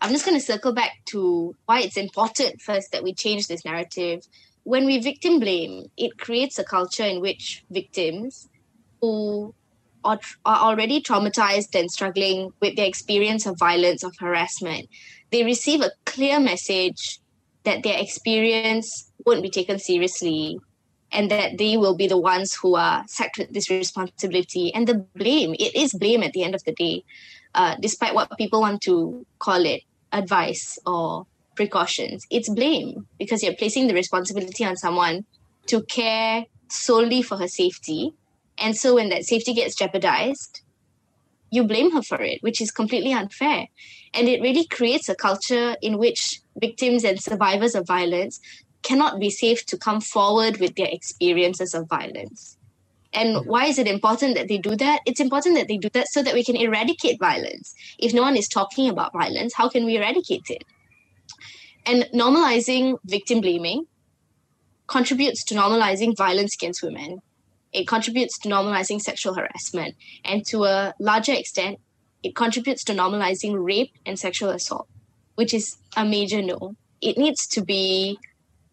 I'm 0.00 0.12
just 0.12 0.26
going 0.26 0.38
to 0.38 0.44
circle 0.44 0.72
back 0.72 0.92
to 1.06 1.54
why 1.64 1.80
it's 1.80 1.96
important 1.96 2.60
first 2.60 2.92
that 2.92 3.02
we 3.02 3.14
change 3.14 3.46
this 3.46 3.64
narrative 3.64 4.26
when 4.66 4.84
we 4.84 4.98
victim 4.98 5.38
blame, 5.38 5.86
it 5.96 6.18
creates 6.18 6.58
a 6.58 6.64
culture 6.64 7.04
in 7.04 7.20
which 7.20 7.64
victims 7.70 8.48
who 9.00 9.54
are, 10.02 10.18
are 10.44 10.56
already 10.56 11.00
traumatized 11.00 11.78
and 11.78 11.88
struggling 11.88 12.50
with 12.60 12.74
their 12.74 12.88
experience 12.88 13.46
of 13.46 13.56
violence, 13.60 14.02
of 14.02 14.12
harassment, 14.18 14.88
they 15.30 15.44
receive 15.44 15.82
a 15.82 15.92
clear 16.04 16.40
message 16.40 17.20
that 17.62 17.84
their 17.84 17.96
experience 17.96 19.12
won't 19.24 19.40
be 19.40 19.50
taken 19.50 19.78
seriously 19.78 20.58
and 21.12 21.30
that 21.30 21.58
they 21.58 21.76
will 21.76 21.94
be 21.94 22.08
the 22.08 22.18
ones 22.18 22.52
who 22.52 22.74
are 22.74 23.04
sacked 23.06 23.38
with 23.38 23.54
this 23.54 23.70
responsibility 23.70 24.74
and 24.74 24.88
the 24.88 25.06
blame. 25.14 25.54
It 25.60 25.76
is 25.76 25.92
blame 25.92 26.24
at 26.24 26.32
the 26.32 26.42
end 26.42 26.56
of 26.56 26.64
the 26.64 26.72
day, 26.72 27.04
uh, 27.54 27.76
despite 27.80 28.16
what 28.16 28.36
people 28.36 28.62
want 28.62 28.80
to 28.82 29.24
call 29.38 29.64
it 29.64 29.82
advice 30.10 30.76
or 30.84 31.24
precautions. 31.56 32.26
It's 32.30 32.48
blame 32.48 33.06
because 33.18 33.42
you're 33.42 33.54
placing 33.54 33.88
the 33.88 33.94
responsibility 33.94 34.64
on 34.64 34.76
someone 34.76 35.24
to 35.66 35.82
care 35.82 36.44
solely 36.68 37.22
for 37.22 37.36
her 37.38 37.48
safety. 37.48 38.14
And 38.58 38.76
so 38.76 38.94
when 38.94 39.08
that 39.08 39.24
safety 39.24 39.54
gets 39.54 39.74
jeopardized, 39.74 40.60
you 41.50 41.64
blame 41.64 41.92
her 41.92 42.02
for 42.02 42.20
it, 42.20 42.42
which 42.42 42.60
is 42.60 42.70
completely 42.70 43.12
unfair. 43.12 43.66
And 44.14 44.28
it 44.28 44.40
really 44.40 44.66
creates 44.66 45.08
a 45.08 45.14
culture 45.14 45.76
in 45.82 45.98
which 45.98 46.40
victims 46.60 47.04
and 47.04 47.20
survivors 47.20 47.74
of 47.74 47.86
violence 47.86 48.40
cannot 48.82 49.18
be 49.18 49.30
safe 49.30 49.66
to 49.66 49.76
come 49.76 50.00
forward 50.00 50.58
with 50.58 50.76
their 50.76 50.88
experiences 50.90 51.74
of 51.74 51.88
violence. 51.88 52.56
And 53.12 53.46
why 53.46 53.66
is 53.66 53.78
it 53.78 53.86
important 53.86 54.36
that 54.36 54.48
they 54.48 54.58
do 54.58 54.76
that? 54.76 55.00
It's 55.06 55.20
important 55.20 55.56
that 55.56 55.68
they 55.68 55.78
do 55.78 55.88
that 55.94 56.08
so 56.08 56.22
that 56.22 56.34
we 56.34 56.44
can 56.44 56.56
eradicate 56.56 57.18
violence. 57.18 57.74
If 57.98 58.12
no 58.12 58.22
one 58.22 58.36
is 58.36 58.48
talking 58.48 58.88
about 58.90 59.12
violence, 59.12 59.54
how 59.54 59.68
can 59.68 59.86
we 59.86 59.96
eradicate 59.96 60.50
it? 60.50 60.64
And 61.86 62.08
normalizing 62.12 62.98
victim 63.04 63.40
blaming 63.40 63.86
contributes 64.88 65.44
to 65.44 65.54
normalizing 65.54 66.16
violence 66.16 66.54
against 66.54 66.82
women. 66.82 67.20
It 67.72 67.86
contributes 67.86 68.38
to 68.40 68.48
normalizing 68.48 69.00
sexual 69.00 69.34
harassment. 69.34 69.94
And 70.24 70.44
to 70.46 70.64
a 70.64 70.94
larger 70.98 71.32
extent, 71.32 71.78
it 72.22 72.34
contributes 72.34 72.82
to 72.84 72.92
normalizing 72.92 73.54
rape 73.64 73.92
and 74.04 74.18
sexual 74.18 74.50
assault, 74.50 74.88
which 75.36 75.54
is 75.54 75.76
a 75.96 76.04
major 76.04 76.42
no. 76.42 76.74
It 77.00 77.18
needs 77.18 77.46
to 77.48 77.64
be 77.64 78.18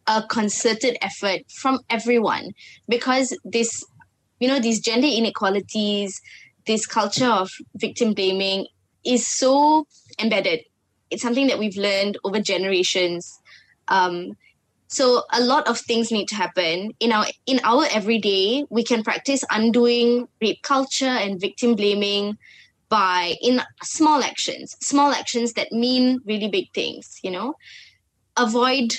a 0.08 0.24
concerted 0.24 0.98
effort 1.02 1.42
from 1.52 1.80
everyone 1.90 2.52
because 2.88 3.38
this, 3.46 3.84
you 4.40 4.48
know, 4.48 4.60
these 4.60 4.80
gender 4.80 5.08
inequalities, 5.08 6.20
this 6.66 6.86
culture 6.86 7.28
of 7.28 7.52
victim 7.76 8.14
blaming 8.14 8.68
is 9.06 9.28
so 9.28 9.86
embedded. 10.20 10.62
It's 11.14 11.22
something 11.22 11.48
that 11.48 11.60
we've 11.60 11.78
learned 11.78 12.18
over 12.24 12.40
generations. 12.40 13.40
Um, 13.88 14.36
so 14.88 15.24
a 15.32 15.42
lot 15.42 15.68
of 15.68 15.80
things 15.80 16.12
need 16.12 16.28
to 16.28 16.36
happen 16.36 16.92
in 17.00 17.12
our 17.12 17.26
in 17.46 17.60
our 17.64 17.86
everyday. 17.92 18.66
We 18.70 18.84
can 18.84 19.04
practice 19.04 19.44
undoing 19.50 20.28
rape 20.42 20.62
culture 20.62 21.06
and 21.06 21.40
victim 21.40 21.76
blaming 21.76 22.38
by 22.90 23.36
in 23.42 23.62
small 23.84 24.22
actions, 24.24 24.76
small 24.82 25.12
actions 25.12 25.54
that 25.54 25.72
mean 25.72 26.20
really 26.26 26.48
big 26.48 26.72
things. 26.74 27.20
You 27.24 27.32
know, 27.32 27.56
avoid 28.38 28.96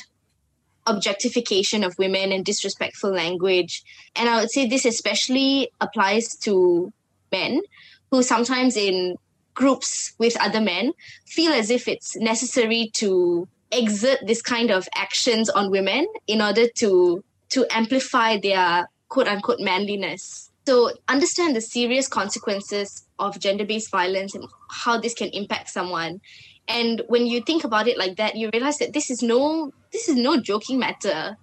objectification 0.86 1.84
of 1.84 1.98
women 1.98 2.32
and 2.32 2.44
disrespectful 2.44 3.10
language. 3.10 3.82
And 4.16 4.28
I 4.28 4.40
would 4.40 4.50
say 4.50 4.66
this 4.66 4.84
especially 4.84 5.70
applies 5.80 6.36
to 6.38 6.92
men 7.32 7.62
who 8.10 8.22
sometimes 8.22 8.76
in 8.76 9.16
groups 9.54 10.14
with 10.18 10.36
other 10.40 10.60
men 10.60 10.92
feel 11.26 11.52
as 11.52 11.70
if 11.70 11.88
it's 11.88 12.16
necessary 12.16 12.90
to 12.94 13.48
exert 13.72 14.18
this 14.26 14.42
kind 14.42 14.70
of 14.70 14.88
actions 14.94 15.48
on 15.48 15.70
women 15.70 16.06
in 16.26 16.40
order 16.40 16.66
to 16.76 17.24
to 17.50 17.66
amplify 17.70 18.36
their 18.38 18.88
quote 19.08 19.28
unquote 19.28 19.60
manliness. 19.60 20.50
So 20.66 20.90
understand 21.08 21.54
the 21.54 21.60
serious 21.60 22.08
consequences 22.08 23.06
of 23.18 23.38
gender-based 23.38 23.90
violence 23.90 24.34
and 24.34 24.48
how 24.70 24.98
this 24.98 25.14
can 25.14 25.28
impact 25.28 25.68
someone. 25.68 26.20
And 26.66 27.02
when 27.08 27.26
you 27.26 27.42
think 27.42 27.64
about 27.64 27.86
it 27.86 27.98
like 27.98 28.16
that, 28.16 28.36
you 28.36 28.50
realize 28.52 28.78
that 28.78 28.92
this 28.92 29.10
is 29.10 29.22
no 29.22 29.72
this 29.92 30.08
is 30.08 30.16
no 30.16 30.40
joking 30.40 30.78
matter. 30.78 31.36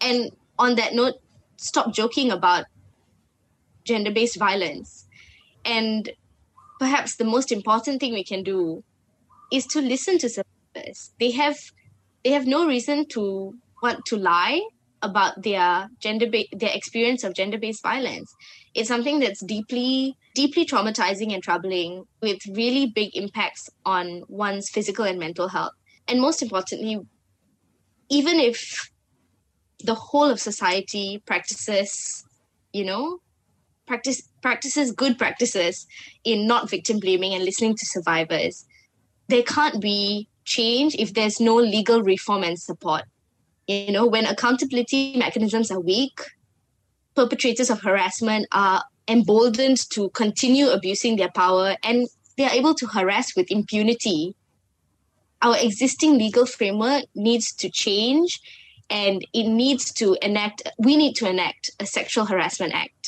And 0.00 0.30
on 0.58 0.76
that 0.76 0.94
note, 0.94 1.14
stop 1.56 1.92
joking 1.92 2.30
about 2.30 2.66
gender-based 3.84 4.38
violence. 4.38 5.06
And 5.64 6.10
perhaps 6.80 7.16
the 7.16 7.24
most 7.24 7.52
important 7.52 8.00
thing 8.00 8.14
we 8.14 8.24
can 8.24 8.42
do 8.42 8.82
is 9.52 9.66
to 9.66 9.80
listen 9.80 10.18
to 10.18 10.28
survivors. 10.28 11.12
They 11.20 11.30
have 11.32 11.58
they 12.24 12.30
have 12.30 12.46
no 12.46 12.66
reason 12.66 13.06
to 13.10 13.52
want 13.82 14.04
to 14.06 14.16
lie 14.16 14.60
about 15.02 15.42
their 15.42 15.88
gender 16.00 16.28
ba- 16.30 16.52
their 16.52 16.72
experience 16.74 17.24
of 17.24 17.34
gender 17.34 17.58
based 17.58 17.82
violence. 17.82 18.32
It's 18.74 18.88
something 18.88 19.20
that's 19.20 19.44
deeply 19.44 20.14
deeply 20.34 20.64
traumatizing 20.66 21.32
and 21.34 21.42
troubling 21.42 22.04
with 22.22 22.38
really 22.54 22.86
big 22.94 23.10
impacts 23.14 23.68
on 23.84 24.22
one's 24.28 24.70
physical 24.70 25.04
and 25.04 25.18
mental 25.18 25.48
health. 25.48 25.72
And 26.08 26.20
most 26.20 26.42
importantly, 26.42 26.98
even 28.10 28.40
if 28.40 28.90
the 29.84 29.94
whole 29.94 30.30
of 30.30 30.40
society 30.40 31.22
practices, 31.26 32.24
you 32.72 32.84
know, 32.84 33.18
practice 33.90 34.20
practices 34.46 34.92
good 35.02 35.14
practices 35.22 35.86
in 36.32 36.46
not 36.46 36.70
victim 36.74 36.98
blaming 37.04 37.34
and 37.34 37.44
listening 37.44 37.74
to 37.80 37.86
survivors 37.94 38.64
there 39.30 39.42
can't 39.44 39.80
be 39.80 40.28
change 40.44 40.96
if 40.98 41.14
there's 41.14 41.38
no 41.40 41.54
legal 41.56 42.02
reform 42.02 42.42
and 42.42 42.58
support. 42.58 43.04
You 43.66 43.92
know 43.92 44.06
when 44.06 44.26
accountability 44.26 45.16
mechanisms 45.16 45.70
are 45.70 45.80
weak 45.80 46.20
perpetrators 47.14 47.70
of 47.70 47.80
harassment 47.82 48.46
are 48.52 48.82
emboldened 49.08 49.78
to 49.90 50.08
continue 50.10 50.68
abusing 50.68 51.16
their 51.16 51.30
power 51.30 51.76
and 51.82 52.08
they 52.36 52.44
are 52.44 52.56
able 52.60 52.74
to 52.74 52.86
harass 52.86 53.36
with 53.36 53.50
impunity. 53.50 54.34
Our 55.42 55.56
existing 55.58 56.18
legal 56.18 56.46
framework 56.46 57.04
needs 57.14 57.54
to 57.62 57.70
change 57.70 58.40
and 58.88 59.24
it 59.32 59.46
needs 59.62 59.92
to 59.94 60.16
enact 60.20 60.62
we 60.78 60.96
need 60.96 61.14
to 61.20 61.28
enact 61.28 61.70
a 61.78 61.86
sexual 61.86 62.26
harassment 62.26 62.74
act 62.74 62.99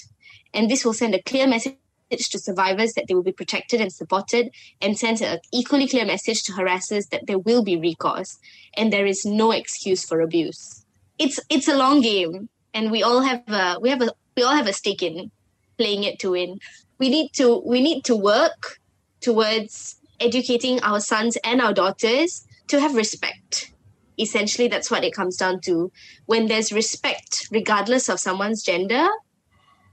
and 0.54 0.70
this 0.70 0.84
will 0.84 0.92
send 0.92 1.14
a 1.14 1.22
clear 1.22 1.46
message 1.46 1.76
to 2.10 2.38
survivors 2.38 2.92
that 2.92 3.06
they 3.08 3.14
will 3.14 3.22
be 3.22 3.32
protected 3.32 3.80
and 3.80 3.92
supported, 3.92 4.50
and 4.80 4.98
send 4.98 5.22
an 5.22 5.38
equally 5.52 5.88
clear 5.88 6.04
message 6.04 6.42
to 6.44 6.52
harassers 6.52 7.08
that 7.08 7.26
there 7.26 7.38
will 7.38 7.64
be 7.64 7.76
recourse 7.76 8.38
and 8.76 8.92
there 8.92 9.06
is 9.06 9.24
no 9.24 9.50
excuse 9.50 10.04
for 10.04 10.20
abuse. 10.20 10.84
It's 11.18 11.40
it's 11.48 11.68
a 11.68 11.76
long 11.76 12.00
game, 12.00 12.48
and 12.74 12.90
we 12.90 13.02
all 13.02 13.20
have 13.20 13.42
a 13.48 13.78
we 13.80 13.90
have 13.90 14.02
a 14.02 14.12
we 14.36 14.42
all 14.42 14.54
have 14.54 14.66
a 14.66 14.72
stake 14.72 15.02
in 15.02 15.30
playing 15.78 16.04
it 16.04 16.18
to 16.20 16.30
win. 16.30 16.58
We 16.98 17.08
need 17.08 17.32
to 17.34 17.62
we 17.66 17.80
need 17.80 18.04
to 18.04 18.16
work 18.16 18.78
towards 19.20 19.96
educating 20.20 20.80
our 20.82 21.00
sons 21.00 21.36
and 21.44 21.60
our 21.60 21.72
daughters 21.72 22.44
to 22.68 22.80
have 22.80 22.94
respect. 22.94 23.72
Essentially, 24.18 24.68
that's 24.68 24.90
what 24.90 25.04
it 25.04 25.14
comes 25.14 25.36
down 25.36 25.60
to. 25.62 25.90
When 26.26 26.46
there's 26.46 26.72
respect, 26.72 27.48
regardless 27.50 28.08
of 28.08 28.20
someone's 28.20 28.62
gender, 28.62 29.08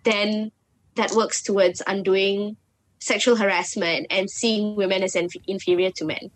then 0.03 0.51
that 0.95 1.11
works 1.11 1.41
towards 1.41 1.81
undoing 1.87 2.57
sexual 2.99 3.35
harassment 3.35 4.07
and 4.09 4.29
seeing 4.29 4.75
women 4.75 5.03
as 5.03 5.15
inf- 5.15 5.33
inferior 5.47 5.91
to 5.91 6.05
men. 6.05 6.31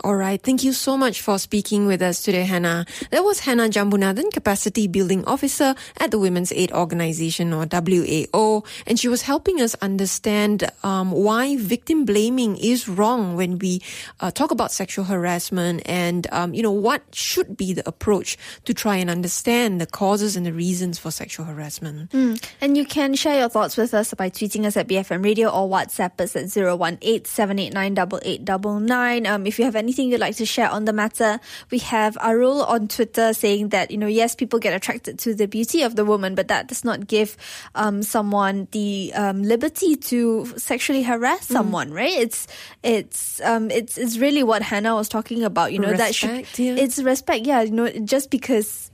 All 0.00 0.16
right. 0.16 0.42
Thank 0.42 0.64
you 0.64 0.72
so 0.72 0.96
much 0.96 1.20
for 1.22 1.38
speaking 1.38 1.86
with 1.86 2.02
us 2.02 2.20
today, 2.20 2.42
Hannah. 2.42 2.84
That 3.10 3.22
was 3.22 3.38
Hannah 3.40 3.68
Jambunathan, 3.68 4.32
Capacity 4.32 4.88
Building 4.88 5.24
Officer 5.24 5.76
at 5.98 6.10
the 6.10 6.18
Women's 6.18 6.50
Aid 6.52 6.72
Organization 6.72 7.52
or 7.52 7.64
WAO. 7.64 8.66
And 8.86 8.98
she 8.98 9.06
was 9.08 9.22
helping 9.22 9.60
us 9.62 9.76
understand 9.76 10.68
um, 10.82 11.12
why 11.12 11.56
victim 11.56 12.04
blaming 12.04 12.56
is 12.56 12.88
wrong 12.88 13.36
when 13.36 13.58
we 13.58 13.82
uh, 14.20 14.32
talk 14.32 14.50
about 14.50 14.72
sexual 14.72 15.04
harassment 15.04 15.82
and, 15.86 16.26
um, 16.32 16.54
you 16.54 16.62
know, 16.62 16.72
what 16.72 17.02
should 17.14 17.56
be 17.56 17.72
the 17.72 17.88
approach 17.88 18.36
to 18.64 18.74
try 18.74 18.96
and 18.96 19.08
understand 19.08 19.80
the 19.80 19.86
causes 19.86 20.34
and 20.36 20.44
the 20.44 20.52
reasons 20.52 20.98
for 20.98 21.12
sexual 21.12 21.46
harassment. 21.46 22.10
Mm. 22.10 22.44
And 22.60 22.76
you 22.76 22.84
can 22.84 23.14
share 23.14 23.38
your 23.38 23.48
thoughts 23.48 23.76
with 23.76 23.94
us 23.94 24.12
by 24.12 24.28
tweeting 24.28 24.66
us 24.66 24.76
at 24.76 24.88
BFM 24.88 25.24
Radio 25.24 25.48
or 25.48 25.70
WhatsApp 25.70 26.20
us 26.20 26.34
at 26.34 26.54
018 26.54 27.24
789 27.24 29.26
Um, 29.26 29.46
if 29.46 29.58
you 29.58 29.64
have 29.64 29.83
anything 29.84 30.08
you'd 30.08 30.20
like 30.20 30.36
to 30.36 30.46
share 30.46 30.70
on 30.70 30.86
the 30.88 30.92
matter, 30.92 31.38
we 31.70 31.78
have 31.84 32.16
Arul 32.16 32.64
on 32.64 32.88
Twitter 32.88 33.32
saying 33.36 33.68
that, 33.68 33.90
you 33.90 33.98
know, 34.00 34.08
yes, 34.08 34.34
people 34.34 34.58
get 34.58 34.72
attracted 34.72 35.18
to 35.20 35.34
the 35.34 35.46
beauty 35.46 35.82
of 35.82 35.94
the 35.94 36.04
woman, 36.04 36.34
but 36.34 36.48
that 36.48 36.68
does 36.68 36.84
not 36.84 37.06
give 37.06 37.36
um, 37.74 38.02
someone 38.02 38.66
the 38.72 39.12
um, 39.14 39.42
liberty 39.42 39.96
to 40.08 40.46
sexually 40.56 41.02
harass 41.02 41.48
mm. 41.48 41.52
someone, 41.52 41.92
right? 41.92 42.16
It's 42.16 42.48
it's 42.82 43.40
um, 43.42 43.70
it's 43.70 43.98
it's 43.98 44.16
really 44.16 44.42
what 44.42 44.62
Hannah 44.62 44.94
was 44.94 45.08
talking 45.08 45.44
about, 45.44 45.72
you 45.72 45.78
know, 45.78 45.92
respect, 45.92 46.08
that 46.08 46.14
should 46.14 46.58
yeah. 46.58 46.76
it's 46.80 46.98
respect, 46.98 47.44
yeah, 47.46 47.60
you 47.62 47.72
know, 47.72 47.88
just 48.08 48.30
because 48.30 48.90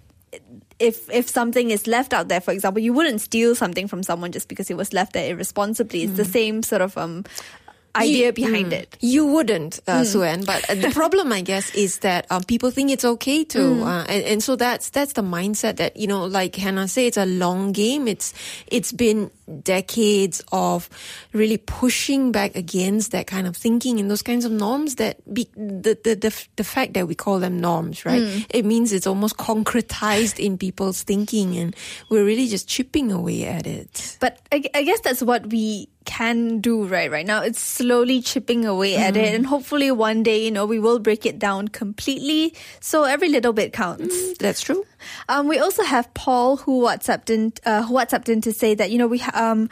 if 0.81 1.11
if 1.13 1.29
something 1.29 1.71
is 1.71 1.87
left 1.87 2.13
out 2.13 2.29
there, 2.29 2.41
for 2.41 2.53
example, 2.53 2.83
you 2.83 2.93
wouldn't 2.93 3.21
steal 3.21 3.55
something 3.55 3.87
from 3.87 4.03
someone 4.03 4.33
just 4.33 4.49
because 4.49 4.71
it 4.71 4.77
was 4.77 4.93
left 4.93 5.13
there 5.13 5.31
irresponsibly. 5.31 6.03
It's 6.03 6.15
mm. 6.15 6.17
the 6.17 6.25
same 6.25 6.63
sort 6.63 6.83
of 6.83 6.97
um 6.97 7.25
idea 7.95 8.27
you, 8.27 8.33
behind 8.33 8.73
mm, 8.73 8.81
it. 8.81 8.97
You 9.01 9.27
wouldn't, 9.27 9.81
uh, 9.87 10.01
mm. 10.01 10.05
Suen, 10.05 10.47
but 10.47 10.69
uh, 10.71 10.75
the 10.75 10.91
problem, 10.95 11.33
I 11.33 11.41
guess, 11.41 11.75
is 11.75 11.99
that 11.99 12.27
um, 12.31 12.43
people 12.45 12.71
think 12.71 12.91
it's 12.91 13.05
okay 13.05 13.45
to, 13.45 13.59
mm. 13.59 13.83
uh, 13.83 14.05
and, 14.09 14.25
and 14.25 14.43
so 14.43 14.57
that's 14.57 14.91
that's 14.91 15.15
the 15.15 15.23
mindset 15.23 15.77
that 15.77 15.97
you 15.97 16.07
know, 16.07 16.25
like 16.25 16.57
Hannah 16.57 16.89
said, 16.89 17.05
it's 17.05 17.17
a 17.17 17.27
long 17.27 17.73
game. 17.73 18.09
It's 18.09 18.35
it's 18.67 18.93
been 18.93 19.31
decades 19.63 20.43
of 20.53 20.89
really 21.33 21.57
pushing 21.57 22.31
back 22.33 22.55
against 22.55 23.13
that 23.13 23.27
kind 23.27 23.47
of 23.47 23.57
thinking 23.57 23.99
and 23.99 24.11
those 24.11 24.23
kinds 24.23 24.45
of 24.45 24.53
norms. 24.53 24.97
That 24.97 25.19
be, 25.33 25.49
the, 25.57 25.99
the 26.05 26.15
the 26.15 26.47
the 26.57 26.65
fact 26.65 26.95
that 26.95 27.09
we 27.09 27.15
call 27.15 27.39
them 27.39 27.61
norms, 27.61 28.05
right? 28.05 28.23
Mm. 28.23 28.47
It 28.51 28.65
means 28.65 28.93
it's 28.93 29.07
almost 29.07 29.37
concretized 29.37 30.39
in 30.39 30.59
people's 30.59 31.03
thinking, 31.03 31.57
and 31.57 31.75
we're 32.09 32.25
really 32.25 32.47
just 32.47 32.69
chipping 32.69 33.13
away 33.13 33.47
at 33.47 33.67
it. 33.67 34.17
But 34.21 34.39
I, 34.53 34.63
I 34.75 34.83
guess 34.83 35.01
that's 35.01 35.23
what 35.23 35.47
we 35.47 35.89
can 36.11 36.59
do 36.59 36.85
right 36.85 37.09
right 37.09 37.25
now. 37.25 37.43
It's 37.43 37.61
slowly 37.61 38.21
chipping 38.21 38.67
away 38.67 38.97
at 38.97 39.17
it 39.17 39.31
mm. 39.31 39.35
and 39.37 39.47
hopefully 39.47 39.93
one 39.93 40.25
day 40.25 40.43
you 40.45 40.51
know 40.51 40.67
we 40.67 40.81
will 40.81 40.99
break 40.99 41.25
it 41.25 41.39
down 41.39 41.69
completely 41.69 42.53
so 42.81 43.05
every 43.05 43.29
little 43.29 43.53
bit 43.53 43.73
counts. 43.73 44.17
Mm, 44.17 44.39
that's 44.39 44.61
true. 44.61 44.85
Um, 45.29 45.47
we 45.47 45.59
also 45.59 45.85
have 45.85 46.13
paul 46.15 46.57
who 46.57 46.81
whatsapped 46.81 47.31
in 47.31 47.53
uh, 47.65 47.83
who 47.87 47.95
whatsapped 47.95 48.29
in 48.29 48.41
to 48.43 48.53
say 48.53 48.75
that 48.75 48.91
you 48.91 48.99
know 48.99 49.07
we 49.07 49.23
um 49.39 49.71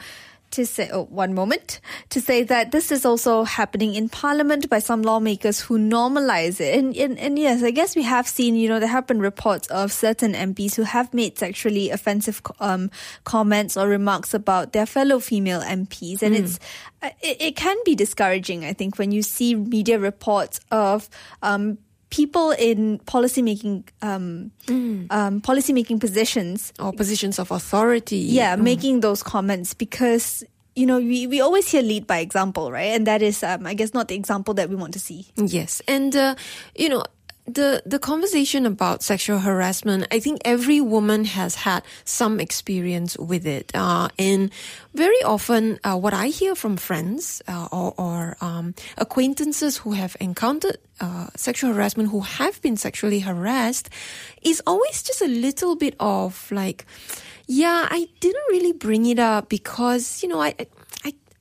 to 0.51 0.65
say, 0.65 0.89
oh, 0.91 1.05
one 1.05 1.33
moment, 1.33 1.79
to 2.09 2.21
say 2.21 2.43
that 2.43 2.71
this 2.71 2.91
is 2.91 3.05
also 3.05 3.43
happening 3.43 3.95
in 3.95 4.09
Parliament 4.09 4.69
by 4.69 4.79
some 4.79 5.01
lawmakers 5.01 5.61
who 5.61 5.77
normalize 5.77 6.59
it. 6.59 6.77
And, 6.77 6.95
and, 6.95 7.17
and 7.19 7.37
yes, 7.37 7.63
I 7.63 7.71
guess 7.71 7.95
we 7.95 8.03
have 8.03 8.27
seen, 8.27 8.55
you 8.55 8.69
know, 8.69 8.79
there 8.79 8.89
have 8.89 9.07
been 9.07 9.19
reports 9.19 9.67
of 9.67 9.91
certain 9.91 10.33
MPs 10.33 10.75
who 10.75 10.83
have 10.83 11.13
made 11.13 11.37
sexually 11.37 11.89
offensive 11.89 12.41
um, 12.59 12.89
comments 13.23 13.77
or 13.77 13.87
remarks 13.87 14.33
about 14.33 14.73
their 14.73 14.85
fellow 14.85 15.19
female 15.19 15.61
MPs. 15.61 16.21
And 16.21 16.35
mm. 16.35 16.39
it's, 16.39 16.59
uh, 17.01 17.09
it, 17.21 17.41
it, 17.41 17.55
can 17.55 17.77
be 17.85 17.95
discouraging, 17.95 18.65
I 18.65 18.73
think, 18.73 18.97
when 18.97 19.11
you 19.11 19.21
see 19.21 19.55
media 19.55 19.99
reports 19.99 20.59
of 20.71 21.09
um, 21.41 21.77
people 22.09 22.51
in 22.51 22.99
policy 23.05 23.41
making 23.41 23.83
um, 24.01 24.51
um, 25.09 25.41
policy 25.41 25.73
making 25.73 25.99
positions 25.99 26.73
Or 26.79 26.91
positions 26.93 27.39
of 27.39 27.51
authority. 27.51 28.17
yeah, 28.17 28.55
making 28.55 29.01
those 29.01 29.21
comments 29.23 29.73
because 29.73 30.43
you 30.75 30.85
know 30.85 30.97
we, 30.97 31.27
we 31.27 31.41
always 31.41 31.69
hear 31.69 31.81
lead 31.81 32.07
by 32.07 32.19
example, 32.19 32.71
right? 32.71 32.95
And 32.95 33.05
that 33.05 33.21
is, 33.21 33.43
um, 33.43 33.67
I 33.67 33.73
guess, 33.73 33.93
not 33.93 34.07
the 34.07 34.15
example 34.15 34.53
that 34.55 34.69
we 34.69 34.75
want 34.75 34.93
to 34.93 34.99
see. 34.99 35.27
Yes, 35.35 35.81
and 35.87 36.15
uh, 36.15 36.35
you 36.75 36.89
know 36.89 37.03
the 37.53 37.81
the 37.85 37.99
conversation 37.99 38.65
about 38.65 39.03
sexual 39.03 39.39
harassment. 39.39 40.07
I 40.11 40.19
think 40.19 40.41
every 40.45 40.81
woman 40.81 41.25
has 41.25 41.55
had 41.55 41.83
some 42.05 42.39
experience 42.39 43.17
with 43.17 43.45
it, 43.45 43.71
uh, 43.73 44.09
and 44.17 44.51
very 44.93 45.21
often, 45.23 45.79
uh, 45.83 45.97
what 45.97 46.13
I 46.13 46.27
hear 46.27 46.55
from 46.55 46.77
friends 46.77 47.41
uh, 47.47 47.67
or, 47.71 47.93
or 47.97 48.37
um, 48.41 48.73
acquaintances 48.97 49.77
who 49.77 49.91
have 49.93 50.17
encountered 50.19 50.77
uh, 50.99 51.27
sexual 51.35 51.73
harassment, 51.73 52.09
who 52.09 52.21
have 52.21 52.61
been 52.61 52.77
sexually 52.77 53.19
harassed, 53.19 53.89
is 54.41 54.61
always 54.65 55.03
just 55.03 55.21
a 55.21 55.27
little 55.27 55.75
bit 55.75 55.95
of 55.99 56.51
like, 56.51 56.85
yeah, 57.47 57.87
I 57.89 58.07
didn't 58.19 58.45
really 58.49 58.73
bring 58.73 59.05
it 59.05 59.19
up 59.19 59.49
because 59.49 60.23
you 60.23 60.29
know 60.29 60.41
I. 60.41 60.55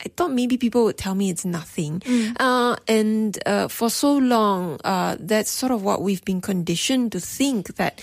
I 0.05 0.09
thought 0.17 0.31
maybe 0.31 0.57
people 0.57 0.85
would 0.85 0.97
tell 0.97 1.15
me 1.15 1.29
it's 1.31 1.45
nothing. 1.45 2.03
Uh, 2.39 2.77
and 2.87 3.39
uh, 3.47 3.67
for 3.69 3.91
so 3.91 4.17
long, 4.17 4.79
uh, 4.85 5.17
that's 5.19 5.51
sort 5.51 5.73
of 5.73 5.83
what 5.83 6.03
we've 6.03 6.25
been 6.25 6.41
conditioned 6.41 7.13
to 7.13 7.21
think 7.21 7.75
that 7.77 8.01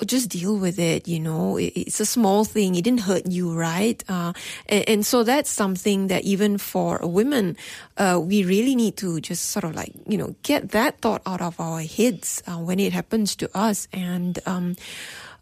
"Oh, 0.00 0.04
just 0.04 0.30
deal 0.30 0.56
with 0.56 0.78
it, 0.80 1.06
you 1.06 1.20
know, 1.20 1.56
it, 1.56 1.72
it's 1.76 2.00
a 2.00 2.06
small 2.06 2.44
thing. 2.44 2.74
It 2.74 2.82
didn't 2.82 3.06
hurt 3.06 3.26
you, 3.26 3.52
right? 3.54 4.02
Uh, 4.08 4.32
and, 4.66 4.88
and 4.88 5.06
so 5.06 5.22
that's 5.22 5.50
something 5.50 6.08
that 6.08 6.24
even 6.24 6.58
for 6.58 6.98
women, 7.04 7.56
uh, 7.96 8.18
we 8.20 8.42
really 8.44 8.74
need 8.74 8.96
to 8.98 9.20
just 9.20 9.50
sort 9.52 9.64
of 9.64 9.76
like, 9.76 9.92
you 10.08 10.16
know, 10.18 10.34
get 10.42 10.70
that 10.70 10.98
thought 11.00 11.22
out 11.26 11.40
of 11.40 11.60
our 11.60 11.80
heads 11.82 12.42
uh, 12.48 12.56
when 12.56 12.80
it 12.80 12.92
happens 12.92 13.36
to 13.36 13.46
us. 13.56 13.86
And, 13.92 14.38
um, 14.46 14.76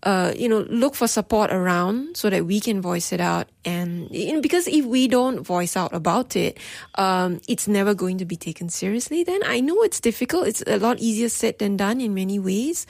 uh, 0.02 0.32
you 0.36 0.48
know, 0.48 0.66
look 0.68 0.94
for 0.94 1.06
support 1.06 1.52
around 1.52 2.16
so 2.16 2.28
that 2.28 2.44
we 2.44 2.58
can 2.60 2.80
voice 2.80 3.12
it 3.12 3.20
out. 3.20 3.48
And 3.64 4.10
because 4.42 4.66
if 4.66 4.84
we 4.84 5.06
don't 5.06 5.40
voice 5.40 5.76
out 5.76 5.94
about 5.94 6.34
it, 6.34 6.58
um, 6.96 7.40
it's 7.46 7.68
never 7.68 7.94
going 7.94 8.18
to 8.18 8.24
be 8.24 8.36
taken 8.36 8.68
seriously. 8.68 9.22
Then 9.22 9.40
I 9.46 9.60
know 9.60 9.82
it's 9.82 10.00
difficult. 10.00 10.48
It's 10.48 10.62
a 10.66 10.78
lot 10.78 10.98
easier 10.98 11.28
said 11.28 11.58
than 11.58 11.76
done 11.76 12.00
in 12.00 12.14
many 12.14 12.38
ways. 12.38 12.86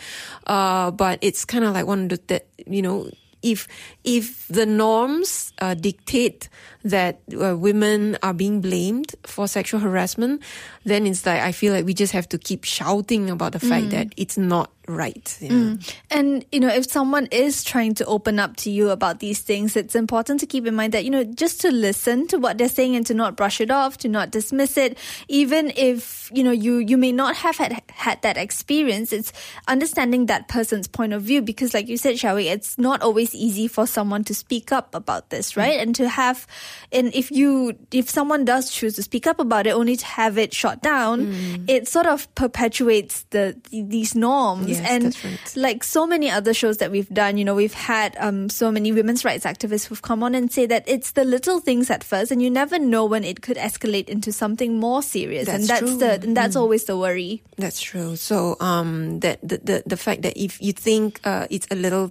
Uh, 0.46 0.90
but 0.90 1.18
it's 1.20 1.44
kind 1.44 1.64
of 1.64 1.74
like 1.74 1.86
one 1.86 2.10
of 2.10 2.26
the, 2.26 2.42
you 2.66 2.80
know, 2.80 3.10
if 3.42 3.66
if 4.04 4.46
the 4.48 4.64
norms 4.64 5.52
uh, 5.58 5.74
dictate 5.74 6.48
that 6.84 7.20
uh, 7.40 7.56
women 7.56 8.18
are 8.22 8.34
being 8.34 8.60
blamed 8.60 9.14
for 9.24 9.46
sexual 9.46 9.80
harassment, 9.80 10.42
then 10.84 11.06
it's 11.06 11.24
like 11.24 11.40
I 11.40 11.52
feel 11.52 11.72
like 11.72 11.84
we 11.84 11.94
just 11.94 12.12
have 12.12 12.28
to 12.30 12.38
keep 12.38 12.64
shouting 12.64 13.30
about 13.30 13.52
the 13.52 13.60
fact 13.60 13.86
mm. 13.86 13.90
that 13.90 14.14
it's 14.16 14.36
not 14.36 14.70
right. 14.88 15.38
You 15.40 15.48
mm. 15.48 15.52
know? 15.52 15.78
And, 16.10 16.44
you 16.50 16.60
know, 16.60 16.68
if 16.68 16.90
someone 16.90 17.26
is 17.30 17.64
trying 17.64 17.94
to 17.94 18.04
open 18.06 18.38
up 18.38 18.56
to 18.58 18.70
you 18.70 18.90
about 18.90 19.20
these 19.20 19.40
things, 19.40 19.76
it's 19.76 19.94
important 19.94 20.40
to 20.40 20.46
keep 20.46 20.66
in 20.66 20.74
mind 20.74 20.92
that, 20.94 21.04
you 21.04 21.10
know, 21.10 21.24
just 21.24 21.60
to 21.62 21.70
listen 21.70 22.26
to 22.28 22.38
what 22.38 22.58
they're 22.58 22.68
saying 22.68 22.96
and 22.96 23.06
to 23.06 23.14
not 23.14 23.36
brush 23.36 23.60
it 23.60 23.70
off, 23.70 23.98
to 23.98 24.08
not 24.08 24.30
dismiss 24.30 24.76
it, 24.76 24.98
even 25.28 25.72
if, 25.76 26.30
you 26.34 26.42
know, 26.42 26.50
you, 26.50 26.78
you 26.78 26.96
may 26.96 27.12
not 27.12 27.36
have 27.36 27.56
had, 27.56 27.82
had 27.92 28.20
that 28.22 28.36
experience, 28.36 29.12
it's 29.12 29.32
understanding 29.68 30.26
that 30.26 30.48
person's 30.48 30.88
point 30.88 31.12
of 31.12 31.22
view 31.22 31.42
because 31.42 31.74
like 31.74 31.88
you 31.88 31.96
said, 31.96 32.16
Shawi, 32.16 32.50
it's 32.52 32.78
not 32.78 33.02
always 33.02 33.34
easy 33.34 33.68
for 33.68 33.86
someone 33.86 34.24
to 34.24 34.34
speak 34.34 34.72
up 34.72 34.94
about 34.94 35.30
this, 35.30 35.52
mm. 35.52 35.58
right? 35.58 35.78
And 35.78 35.94
to 35.96 36.08
have, 36.08 36.46
and 36.92 37.14
if 37.14 37.30
you, 37.30 37.76
if 37.90 38.08
someone 38.10 38.44
does 38.44 38.70
choose 38.70 38.94
to 38.94 39.02
speak 39.02 39.26
up 39.26 39.40
about 39.40 39.66
it, 39.66 39.70
only 39.70 39.96
to 39.96 40.06
have 40.06 40.38
it 40.38 40.54
shot 40.54 40.82
down, 40.82 41.64
it 41.68 41.88
sort 41.88 42.06
of 42.06 42.32
perpetuates 42.34 43.24
the, 43.30 43.56
these 43.70 44.14
norms. 44.14 44.68
Yes, 44.68 44.86
and 44.88 45.04
that's 45.04 45.24
right. 45.24 45.56
like 45.56 45.84
so 45.84 46.06
many 46.06 46.30
other 46.30 46.54
shows 46.54 46.78
that 46.78 46.90
we've 46.90 47.08
done, 47.08 47.38
you 47.38 47.44
know, 47.44 47.54
we've 47.54 47.74
had 47.74 48.16
um, 48.18 48.48
so 48.48 48.70
many 48.70 48.92
women's 48.92 49.24
rights 49.24 49.44
activists 49.44 49.86
who've 49.86 50.02
come 50.02 50.22
on 50.22 50.34
and 50.34 50.52
say 50.52 50.66
that 50.66 50.84
it's 50.86 51.12
the 51.12 51.24
little 51.24 51.60
things 51.60 51.90
at 51.90 52.04
first, 52.04 52.30
and 52.30 52.42
you 52.42 52.50
never 52.50 52.78
know 52.78 53.04
when 53.04 53.24
it 53.24 53.42
could 53.42 53.56
escalate 53.56 54.08
into 54.08 54.32
something 54.32 54.78
more 54.78 55.02
serious, 55.02 55.48
and 55.48 55.64
That's 55.64 55.80
that's 55.80 55.92
true. 55.92 55.98
the 55.98 56.12
and 56.22 56.36
that's 56.36 56.56
always 56.56 56.84
the 56.84 56.96
worry. 56.96 57.42
That's 57.56 57.80
true. 57.80 58.16
So 58.16 58.56
um, 58.60 59.20
that 59.20 59.40
the, 59.42 59.58
the 59.58 59.82
the 59.86 59.96
fact 59.96 60.22
that 60.22 60.36
if 60.36 60.60
you 60.60 60.72
think 60.72 61.20
uh, 61.24 61.46
it's 61.50 61.66
a 61.70 61.74
little, 61.74 62.10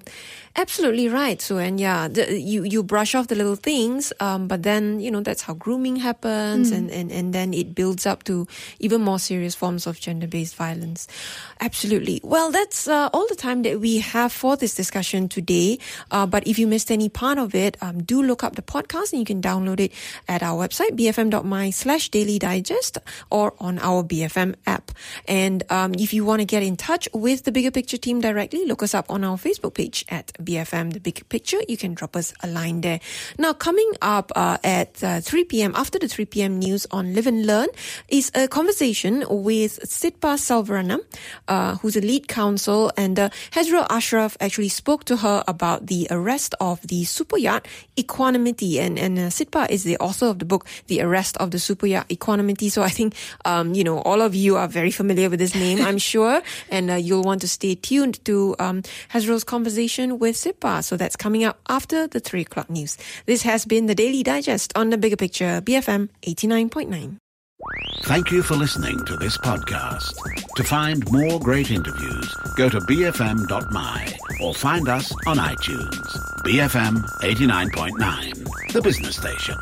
absolutely 0.56 1.10
right. 1.10 1.42
So 1.42 1.58
and 1.58 1.80
yeah, 1.80 2.08
the, 2.08 2.40
you 2.40 2.64
you 2.64 2.84
brush 2.84 3.16
off 3.16 3.28
the 3.28 3.36
little 3.36 3.56
things, 3.56 4.14
um, 4.20 4.48
but 4.48 4.64
then 4.64 5.00
you 5.00 5.12
know 5.12 5.22
that's 5.22 5.42
how 5.42 5.54
grooming 5.54 5.98
happens, 5.98 6.72
and, 6.72 6.90
and 6.92 7.12
and 7.12 7.34
then 7.34 7.54
it 7.54 7.76
builds 7.76 8.06
up 8.06 8.24
to 8.24 8.48
even 8.80 9.02
more 9.02 9.20
serious 9.20 9.56
forms 9.56 9.88
of 9.88 10.00
gender 10.00 10.28
based 10.28 10.56
violence. 10.56 11.08
Absolutely. 11.60 12.20
Well, 12.24 12.52
that's 12.52 12.88
uh, 12.88 13.10
all 13.14 13.28
the 13.28 13.36
time 13.36 13.62
that 13.64 13.80
we 13.80 14.00
have 14.00 14.32
for 14.34 14.58
this 14.58 14.74
discussion 14.74 15.30
today. 15.30 15.80
Uh, 16.10 16.26
but 16.26 16.48
if 16.48 16.58
you 16.58 16.68
missed 16.68 16.92
any 16.92 17.10
part 17.10 17.38
of 17.38 17.54
it, 17.54 17.78
um, 17.82 18.04
do 18.04 18.22
look 18.22 18.44
up 18.44 18.56
the 18.56 18.62
podcast 18.62 19.14
and 19.14 19.20
you 19.20 19.26
can 19.26 19.42
download 19.42 19.80
it 19.80 19.92
at 20.28 20.42
our 20.42 20.68
website, 20.68 20.92
bfm.my 20.98 21.70
slash 21.70 22.10
daily 22.10 22.40
digest 22.40 22.98
or 23.30 23.54
on 23.60 23.80
our 23.80 24.04
BFM 24.04 24.56
app. 24.66 24.92
And 25.28 25.64
um, 25.70 25.94
if 25.94 26.14
you 26.14 26.26
want 26.26 26.42
to 26.42 26.46
get 26.46 26.64
in 26.64 26.78
touch 26.78 27.08
with 27.14 27.44
the 27.44 27.52
Bigger 27.52 27.72
Picture 27.72 27.98
team 27.98 28.22
directly, 28.22 28.66
look 28.66 28.82
us 28.82 28.94
up 28.94 29.06
on 29.10 29.24
our 29.24 29.38
Facebook 29.38 29.76
page 29.76 30.06
at 30.10 30.34
BFM 30.42 30.94
The 30.94 31.00
Big 31.00 31.28
Picture. 31.30 31.60
You 31.68 31.78
can 31.78 31.94
drop 31.94 32.16
us 32.16 32.34
a 32.42 32.48
line 32.48 32.82
there. 32.82 33.00
Now, 33.38 33.54
coming 33.54 33.92
up 34.02 34.32
uh, 34.36 34.58
at 34.64 35.04
uh, 35.04 35.22
3 35.22 35.46
p.m., 35.46 35.74
after 35.76 36.00
the 36.00 36.08
3 36.08 36.26
p.m. 36.26 36.60
news 36.60 36.88
on 36.92 37.14
Live 37.14 37.28
and 37.28 37.46
Learn, 37.46 37.68
is 38.08 38.32
a 38.36 38.48
conversation 38.48 39.24
with 39.30 39.80
Sitpah 39.82 40.38
Selvaratnam, 40.38 41.00
uh, 41.48 41.76
who's 41.78 41.96
a 41.96 42.02
lead 42.02 42.28
counsel, 42.28 42.92
and 42.98 43.20
uh, 43.20 43.30
Hezra 43.52 43.86
Ashraf 43.90 44.38
actually 44.40 44.70
spoke 44.70 45.06
to 45.06 45.18
her 45.18 45.44
about 45.48 45.88
the 45.88 46.08
arrest 46.10 46.56
of 46.60 46.82
the 46.88 47.04
super 47.06 47.38
yacht 47.38 47.68
Equanimity, 47.98 48.80
and 48.80 48.98
and 48.98 49.20
uh, 49.20 49.22
Sitpah 49.30 49.70
is 49.70 49.84
the 49.84 49.98
author 49.98 50.26
of 50.26 50.40
the 50.40 50.46
book 50.46 50.66
The 50.88 51.02
Arrest 51.02 51.38
of 51.38 51.52
the 51.52 51.60
Super 51.60 51.86
Yacht 51.86 52.08
Equanimity. 52.10 52.70
So 52.70 52.82
I 52.82 52.90
think 52.90 53.16
um, 53.46 53.74
you 53.74 53.84
know 53.84 54.00
all 54.00 54.22
of 54.22 54.34
you 54.34 54.58
are 54.58 54.68
very 54.68 54.92
familiar 54.92 55.30
with 55.30 55.40
this 55.40 55.54
name, 55.54 55.82
I'm 55.82 55.98
sure, 56.12 56.42
and 56.70 56.90
uh, 56.90 56.96
you'll 56.96 57.24
want 57.24 57.42
to 57.42 57.48
stay 57.48 57.76
tuned 57.76 58.24
to 58.26 58.56
um, 58.60 58.82
Hezra's 59.14 59.44
conversation 59.44 60.20
with 60.20 60.31
Sitpah. 60.36 60.84
So 60.84 60.98
that's 60.98 61.15
coming 61.15 61.44
up 61.44 61.60
after 61.70 62.08
the 62.08 62.20
three 62.20 62.41
o'clock 62.41 62.70
news. 62.70 62.98
This 63.26 63.44
has 63.44 63.65
been 63.65 63.86
the 63.88 63.96
Daily 63.96 64.24
Digest 64.24 64.72
on 64.76 64.89
the 64.89 64.98
Bigger 64.98 65.17
Picture, 65.17 65.62
BFM 65.62 66.10
eighty 66.24 66.48
nine 66.48 66.70
point 66.70 66.89
nine. 66.89 67.17
Thank 68.04 68.32
you 68.32 68.41
for 68.41 68.56
listening 68.56 69.06
to 69.06 69.15
this 69.17 69.38
podcast. 69.38 70.15
To 70.56 70.63
find 70.63 71.10
more 71.12 71.39
great 71.39 71.70
interviews, 71.70 72.36
go 72.58 72.67
to 72.70 72.80
bfm.my 72.80 74.17
or 74.41 74.56
find 74.56 74.89
us 74.89 75.12
on 75.28 75.38
iTunes. 75.38 76.08
BFM 76.44 77.06
89.9, 77.22 78.74
the 78.74 78.82
business 78.82 79.17
station. 79.17 79.58